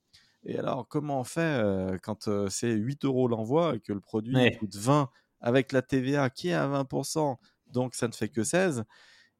Et 0.46 0.60
alors, 0.60 0.88
comment 0.88 1.20
on 1.20 1.24
fait 1.24 1.62
quand 2.04 2.30
c'est 2.50 2.72
8 2.72 3.06
euros 3.06 3.28
l'envoi 3.28 3.76
et 3.76 3.80
que 3.80 3.94
le 3.94 4.02
produit 4.02 4.36
coûte 4.58 4.76
20 4.76 5.10
avec 5.42 5.72
la 5.72 5.82
TVA 5.82 6.30
qui 6.30 6.50
est 6.50 6.54
à 6.54 6.68
20%, 6.68 7.38
donc 7.68 7.96
ça 7.96 8.08
ne 8.08 8.14
fait 8.14 8.30
que 8.30 8.44
16 8.44 8.84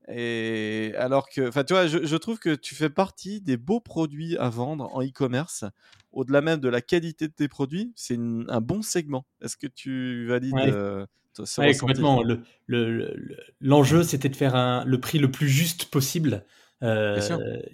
et 0.08 0.94
alors 0.98 1.30
que, 1.30 1.48
enfin, 1.48 1.64
tu 1.64 1.74
vois, 1.74 1.88
je, 1.88 2.16
trouve 2.16 2.38
que 2.38 2.54
tu 2.54 2.76
fais 2.76 2.90
partie 2.90 3.42
des 3.42 3.58
beaux 3.58 3.80
produits 3.80 4.38
à 4.38 4.50
vendre 4.50 4.90
en 4.94 5.02
e-commerce. 5.02 5.66
Au-delà 6.12 6.42
même 6.42 6.60
de 6.60 6.70
la 6.70 6.82
qualité 6.82 7.28
de 7.28 7.34
tes 7.34 7.48
produits, 7.48 7.92
c'est 7.96 8.18
un 8.18 8.62
bon 8.62 8.82
segment. 8.82 9.26
Est-ce 9.42 9.58
que 9.58 9.68
tu 9.68 10.28
valides 10.28 10.54
ouais. 10.54 10.72
Euh, 10.74 11.06
complètement. 11.80 12.24
L'enjeu, 13.60 14.04
c'était 14.04 14.30
de 14.30 14.36
faire 14.36 14.56
un, 14.56 14.86
le 14.86 15.00
prix 15.00 15.20
le 15.20 15.32
plus 15.32 15.50
juste 15.50 15.86
possible 15.86 16.46
euh, 16.84 17.20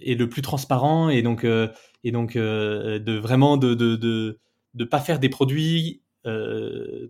et 0.00 0.14
le 0.14 0.28
plus 0.28 0.42
transparent, 0.42 1.08
et 1.10 1.22
donc, 1.22 1.44
euh, 1.44 1.68
et 2.02 2.12
donc 2.12 2.34
de 2.36 3.18
vraiment 3.18 3.56
de, 3.56 3.74
de, 3.74 3.94
de, 3.96 4.38
de 4.74 4.84
pas 4.84 5.00
faire 5.00 5.18
des 5.18 5.28
produits 5.28 6.02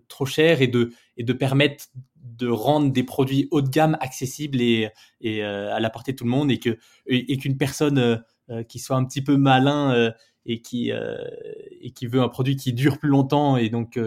trop 0.07 0.25
chers 0.25 0.61
et 0.61 0.67
de, 0.67 0.91
et 1.17 1.23
de 1.23 1.33
permettre 1.33 1.85
de 2.23 2.47
rendre 2.47 2.91
des 2.91 3.03
produits 3.03 3.47
haut 3.51 3.61
de 3.61 3.69
gamme 3.69 3.97
accessibles 3.99 4.61
et, 4.61 4.89
et 5.21 5.43
euh, 5.43 5.73
à 5.73 5.79
la 5.79 5.89
portée 5.89 6.13
de 6.13 6.17
tout 6.17 6.23
le 6.23 6.29
monde 6.29 6.51
et 6.51 6.59
que 6.59 6.77
et, 7.05 7.37
qu'une 7.37 7.57
personne 7.57 7.97
euh, 7.97 8.17
euh, 8.49 8.63
qui 8.63 8.79
soit 8.79 8.95
un 8.95 9.05
petit 9.05 9.21
peu 9.21 9.37
malin 9.37 10.11
et 10.45 10.61
qui 10.61 10.91
et 10.91 11.91
qui 11.91 12.07
veut 12.07 12.21
un 12.21 12.29
produit 12.29 12.55
qui 12.55 12.73
dure 12.73 12.97
plus 12.97 13.09
longtemps 13.09 13.57
et 13.57 13.69
donc 13.69 13.99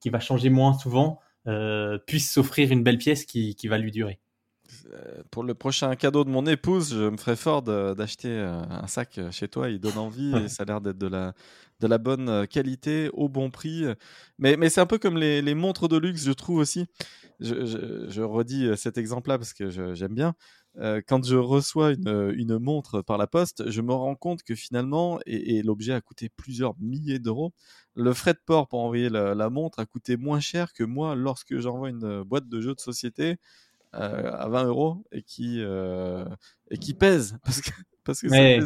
qui 0.00 0.10
va 0.10 0.20
changer 0.20 0.50
moins 0.50 0.76
souvent 0.76 1.20
puisse 2.06 2.32
s'offrir 2.32 2.72
une 2.72 2.82
belle 2.82 2.98
pièce 2.98 3.24
qui, 3.24 3.54
qui 3.54 3.68
va 3.68 3.78
lui 3.78 3.92
durer 3.92 4.18
pour 5.30 5.44
le 5.44 5.54
prochain 5.54 5.94
cadeau 5.94 6.24
de 6.24 6.30
mon 6.30 6.44
épouse, 6.44 6.92
je 6.92 7.08
me 7.08 7.16
ferai 7.16 7.36
fort 7.36 7.62
d'acheter 7.62 8.36
un 8.36 8.86
sac 8.88 9.20
chez 9.30 9.46
toi. 9.46 9.68
Il 9.68 9.78
donne 9.78 9.96
envie 9.96 10.34
et 10.44 10.48
ça 10.48 10.64
a 10.64 10.66
l'air 10.66 10.80
d'être 10.80 10.98
de 10.98 11.06
la, 11.06 11.34
de 11.80 11.86
la 11.86 11.98
bonne 11.98 12.46
qualité 12.46 13.10
au 13.12 13.28
bon 13.28 13.50
prix. 13.50 13.84
Mais, 14.38 14.56
mais 14.56 14.70
c'est 14.70 14.80
un 14.80 14.86
peu 14.86 14.98
comme 14.98 15.16
les, 15.16 15.42
les, 15.42 15.54
montres 15.54 15.88
de 15.88 15.96
luxe, 15.96 16.24
je 16.24 16.32
trouve 16.32 16.58
aussi 16.58 16.86
je, 17.40 18.22
redis 18.22 18.66
euh, 18.66 18.76
cet 18.76 18.98
exemple-là 18.98 19.38
parce 19.38 19.52
que 19.52 19.70
j'aime 19.94 20.14
bien. 20.14 20.34
Euh, 20.78 21.00
quand 21.06 21.24
je 21.24 21.36
reçois 21.36 21.92
une, 21.92 22.58
montre 22.58 23.00
par 23.00 23.16
la 23.16 23.26
poste, 23.26 23.70
je 23.70 23.80
me 23.80 23.94
rends 23.94 24.14
compte 24.14 24.42
que 24.42 24.54
finalement, 24.54 25.18
et, 25.26 25.62
l'objet 25.62 25.92
a 25.92 26.00
coûté 26.00 26.28
plusieurs 26.28 26.74
milliers 26.78 27.18
d'euros, 27.18 27.54
le 27.94 28.12
frais 28.12 28.34
de 28.34 28.40
port 28.44 28.68
pour 28.68 28.80
envoyer 28.80 29.08
la, 29.08 29.50
montre 29.50 29.78
a 29.78 29.86
coûté 29.86 30.16
moins 30.16 30.40
cher 30.40 30.72
que 30.74 30.84
moi 30.84 31.14
lorsque 31.14 31.58
j'envoie 31.58 31.88
une 31.88 32.22
boîte 32.24 32.48
de 32.48 32.60
jeux 32.60 32.74
de 32.74 32.80
société 32.80 33.36
euh, 33.96 34.30
à 34.32 34.48
20 34.48 34.64
euros 34.64 35.04
et 35.12 35.22
qui, 35.22 35.60
et 36.70 36.78
qui 36.78 36.94
pèse. 36.94 37.38
Parce 37.44 37.60
que 37.60 37.70
parce 38.06 38.20
que 38.20 38.28
c'est 38.28 38.60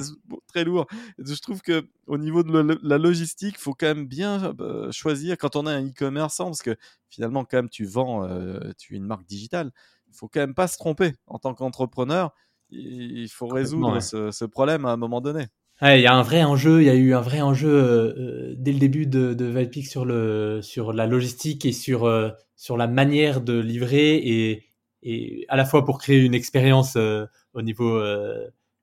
très 0.46 0.64
lourd. 0.64 0.86
je 1.18 1.40
trouve 1.40 1.62
que 1.62 1.88
au 2.06 2.18
niveau 2.18 2.42
de 2.42 2.78
la 2.82 2.98
logistique, 2.98 3.56
il 3.58 3.60
faut 3.60 3.74
quand 3.74 3.86
même 3.86 4.06
bien 4.06 4.54
euh, 4.60 4.92
choisir 4.92 5.36
quand 5.38 5.56
on 5.56 5.66
a 5.66 5.72
un 5.72 5.88
e-commerçant, 5.88 6.44
parce 6.44 6.62
que 6.62 6.76
finalement, 7.08 7.44
quand 7.44 7.56
même, 7.56 7.70
tu 7.70 7.86
vends, 7.86 8.24
euh, 8.24 8.60
tu 8.78 8.94
es 8.94 8.96
une 8.98 9.06
marque 9.06 9.26
digitale. 9.26 9.72
Il 10.08 10.14
faut 10.14 10.28
quand 10.28 10.40
même 10.40 10.54
pas 10.54 10.68
se 10.68 10.76
tromper 10.76 11.14
en 11.26 11.38
tant 11.38 11.54
qu'entrepreneur. 11.54 12.32
Il 12.70 13.28
faut 13.28 13.48
résoudre 13.48 14.00
ce, 14.00 14.44
problème 14.44 14.84
à 14.84 14.90
un 14.90 14.96
moment 14.96 15.20
donné. 15.20 15.46
il 15.82 16.00
y 16.00 16.06
a 16.06 16.14
un 16.14 16.22
vrai 16.22 16.44
enjeu. 16.44 16.82
Il 16.82 16.86
y 16.86 16.90
a 16.90 16.94
eu 16.94 17.14
un 17.14 17.20
vrai 17.20 17.40
enjeu 17.40 17.68
euh, 17.72 18.54
dès 18.56 18.72
le 18.72 18.78
début 18.78 19.06
de, 19.06 19.34
de 19.34 19.82
sur 19.82 20.04
le 20.04 20.60
sur 20.62 20.92
la 20.92 21.06
logistique 21.06 21.64
et 21.64 21.72
sur 21.72 22.08
sur 22.54 22.76
la 22.76 22.86
manière 22.86 23.40
de 23.40 23.58
livrer 23.58 24.16
et, 24.16 24.69
et 25.02 25.46
à 25.48 25.56
la 25.56 25.64
fois 25.64 25.84
pour 25.84 25.98
créer 25.98 26.20
une 26.20 26.34
expérience 26.34 26.96
au 26.96 27.62
niveau 27.62 28.00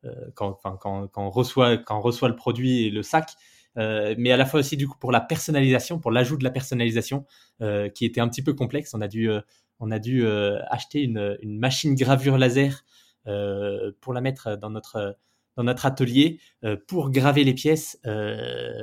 euh, 0.05 0.11
quand, 0.35 0.53
quand, 0.53 0.77
quand, 0.77 1.09
on 1.17 1.29
reçoit, 1.29 1.77
quand 1.77 1.97
on 1.97 2.01
reçoit 2.01 2.29
le 2.29 2.35
produit 2.35 2.85
et 2.85 2.89
le 2.89 3.03
sac. 3.03 3.31
Euh, 3.77 4.15
mais 4.17 4.31
à 4.31 4.37
la 4.37 4.45
fois 4.45 4.59
aussi 4.61 4.75
du 4.75 4.87
coup 4.87 4.97
pour 4.97 5.11
la 5.11 5.21
personnalisation, 5.21 5.99
pour 5.99 6.11
l'ajout 6.11 6.37
de 6.37 6.43
la 6.43 6.49
personnalisation, 6.49 7.25
euh, 7.61 7.89
qui 7.89 8.05
était 8.05 8.21
un 8.21 8.27
petit 8.27 8.43
peu 8.43 8.53
complexe. 8.53 8.93
On 8.93 9.01
a 9.01 9.07
dû, 9.07 9.29
on 9.79 9.91
a 9.91 9.99
dû 9.99 10.27
acheter 10.27 11.01
une, 11.03 11.37
une, 11.41 11.59
machine 11.59 11.95
gravure 11.95 12.37
laser 12.37 12.83
pour 13.25 14.13
la 14.13 14.21
mettre 14.21 14.57
dans 14.57 14.69
notre 14.69 15.17
dans 15.57 15.63
notre 15.63 15.87
atelier 15.87 16.39
pour 16.87 17.09
graver 17.09 17.43
les 17.43 17.53
pièces 17.53 17.99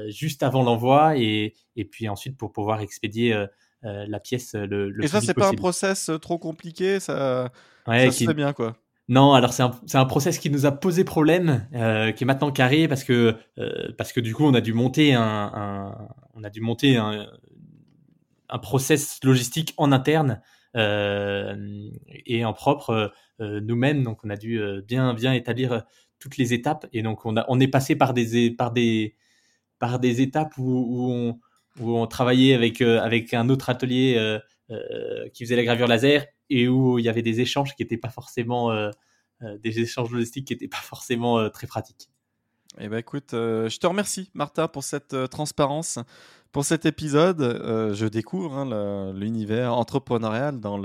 juste 0.08 0.42
avant 0.42 0.62
l'envoi 0.62 1.16
et, 1.16 1.54
et, 1.76 1.84
puis 1.84 2.08
ensuite 2.08 2.36
pour 2.36 2.52
pouvoir 2.52 2.80
expédier 2.80 3.46
la 3.84 4.18
pièce 4.18 4.54
le, 4.54 4.90
le 4.90 5.04
et 5.04 5.08
ça 5.08 5.20
c'est 5.20 5.34
pas 5.34 5.48
un 5.48 5.54
process 5.54 6.10
trop 6.20 6.38
compliqué 6.38 6.98
ça, 7.00 7.52
ouais, 7.86 8.06
ça 8.06 8.12
se 8.12 8.24
fait 8.24 8.34
bien 8.34 8.52
quoi. 8.52 8.76
Non, 9.06 9.34
alors 9.34 9.52
c'est 9.52 9.62
un, 9.62 9.72
c'est 9.84 9.98
un 9.98 10.06
process 10.06 10.38
qui 10.38 10.48
nous 10.48 10.64
a 10.64 10.72
posé 10.72 11.04
problème, 11.04 11.68
euh, 11.74 12.10
qui 12.12 12.24
est 12.24 12.26
maintenant 12.26 12.50
carré 12.50 12.88
parce 12.88 13.04
que 13.04 13.36
euh, 13.58 13.92
parce 13.98 14.14
que 14.14 14.20
du 14.20 14.34
coup 14.34 14.44
on 14.46 14.54
a 14.54 14.62
dû 14.62 14.72
monter 14.72 15.12
un, 15.12 15.50
un 15.54 16.08
on 16.32 16.42
a 16.42 16.48
dû 16.48 16.62
monter 16.62 16.96
un, 16.96 17.26
un 18.48 18.58
process 18.58 19.20
logistique 19.22 19.74
en 19.76 19.92
interne 19.92 20.40
euh, 20.74 21.90
et 22.08 22.46
en 22.46 22.54
propre 22.54 23.12
euh, 23.40 23.60
nous-mêmes. 23.60 24.04
Donc 24.04 24.24
on 24.24 24.30
a 24.30 24.36
dû 24.36 24.58
euh, 24.58 24.80
bien 24.80 25.12
bien 25.12 25.34
établir 25.34 25.84
toutes 26.18 26.38
les 26.38 26.54
étapes. 26.54 26.86
Et 26.94 27.02
donc 27.02 27.26
on 27.26 27.36
a 27.36 27.44
on 27.48 27.60
est 27.60 27.68
passé 27.68 27.96
par 27.96 28.14
des 28.14 28.50
par 28.50 28.72
des 28.72 29.16
par 29.78 29.98
des 29.98 30.22
étapes 30.22 30.56
où, 30.56 30.62
où 30.64 31.12
on 31.12 31.40
où 31.80 31.96
on 31.98 32.06
travaillait 32.06 32.54
avec 32.54 32.80
avec 32.80 33.34
un 33.34 33.48
autre 33.48 33.70
atelier 33.70 34.38
qui 35.32 35.44
faisait 35.44 35.56
la 35.56 35.64
gravure 35.64 35.86
laser 35.86 36.26
et 36.50 36.68
où 36.68 36.98
il 36.98 37.04
y 37.04 37.08
avait 37.08 37.22
des 37.22 37.40
échanges 37.40 37.74
qui 37.74 37.82
n'étaient 37.82 37.98
pas 37.98 38.10
forcément 38.10 38.70
euh, 38.70 38.90
euh, 39.42 39.58
des 39.58 39.80
échanges 39.80 40.10
logistiques 40.10 40.46
qui 40.46 40.52
n'étaient 40.54 40.68
pas 40.68 40.76
forcément 40.76 41.38
euh, 41.38 41.48
très 41.48 41.66
pratiques. 41.66 42.10
Eh 42.78 42.88
ben 42.88 42.98
écoute, 42.98 43.28
je 43.30 43.78
te 43.78 43.86
remercie 43.86 44.30
Martha 44.34 44.66
pour 44.66 44.82
cette 44.82 45.14
transparence, 45.28 46.00
pour 46.50 46.64
cet 46.64 46.86
épisode. 46.86 47.40
je 47.94 48.06
découvre 48.06 48.52
hein, 48.52 49.12
l'univers 49.12 49.74
entrepreneurial 49.74 50.58
dans, 50.58 50.80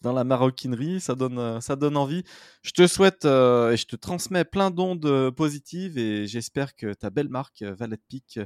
dans 0.00 0.12
la 0.12 0.22
maroquinerie, 0.22 1.00
ça 1.00 1.16
donne, 1.16 1.60
ça 1.60 1.74
donne 1.74 1.96
envie. 1.96 2.22
Je 2.62 2.70
te 2.70 2.86
souhaite 2.86 3.24
et 3.24 3.76
je 3.76 3.84
te 3.84 3.96
transmets 3.96 4.44
plein 4.44 4.70
d'ondes 4.70 5.32
positives 5.32 5.98
et 5.98 6.28
j'espère 6.28 6.76
que 6.76 6.94
ta 6.94 7.10
belle 7.10 7.30
marque 7.30 7.62
Valet 7.62 7.98
Peak 8.08 8.38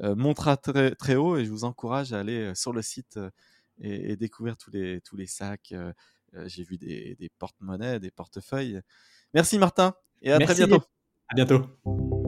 montera 0.00 0.56
très, 0.56 0.94
très 0.94 1.16
haut 1.16 1.36
et 1.36 1.44
je 1.44 1.50
vous 1.50 1.64
encourage 1.64 2.12
à 2.12 2.20
aller 2.20 2.54
sur 2.54 2.72
le 2.72 2.82
site 2.82 3.18
et, 3.80 4.16
découvrir 4.16 4.56
tous 4.56 4.70
les, 4.70 5.00
tous 5.00 5.16
les 5.16 5.26
sacs. 5.26 5.72
Euh, 5.72 5.92
euh, 6.34 6.48
j'ai 6.48 6.64
vu 6.64 6.78
des, 6.78 7.16
des 7.18 7.30
porte-monnaies, 7.38 8.00
des 8.00 8.10
portefeuilles. 8.10 8.80
Merci 9.34 9.58
Martin 9.58 9.94
et 10.22 10.32
à 10.32 10.38
très 10.38 10.54
bientôt. 10.54 10.82
À 11.28 11.34
bientôt. 11.34 12.22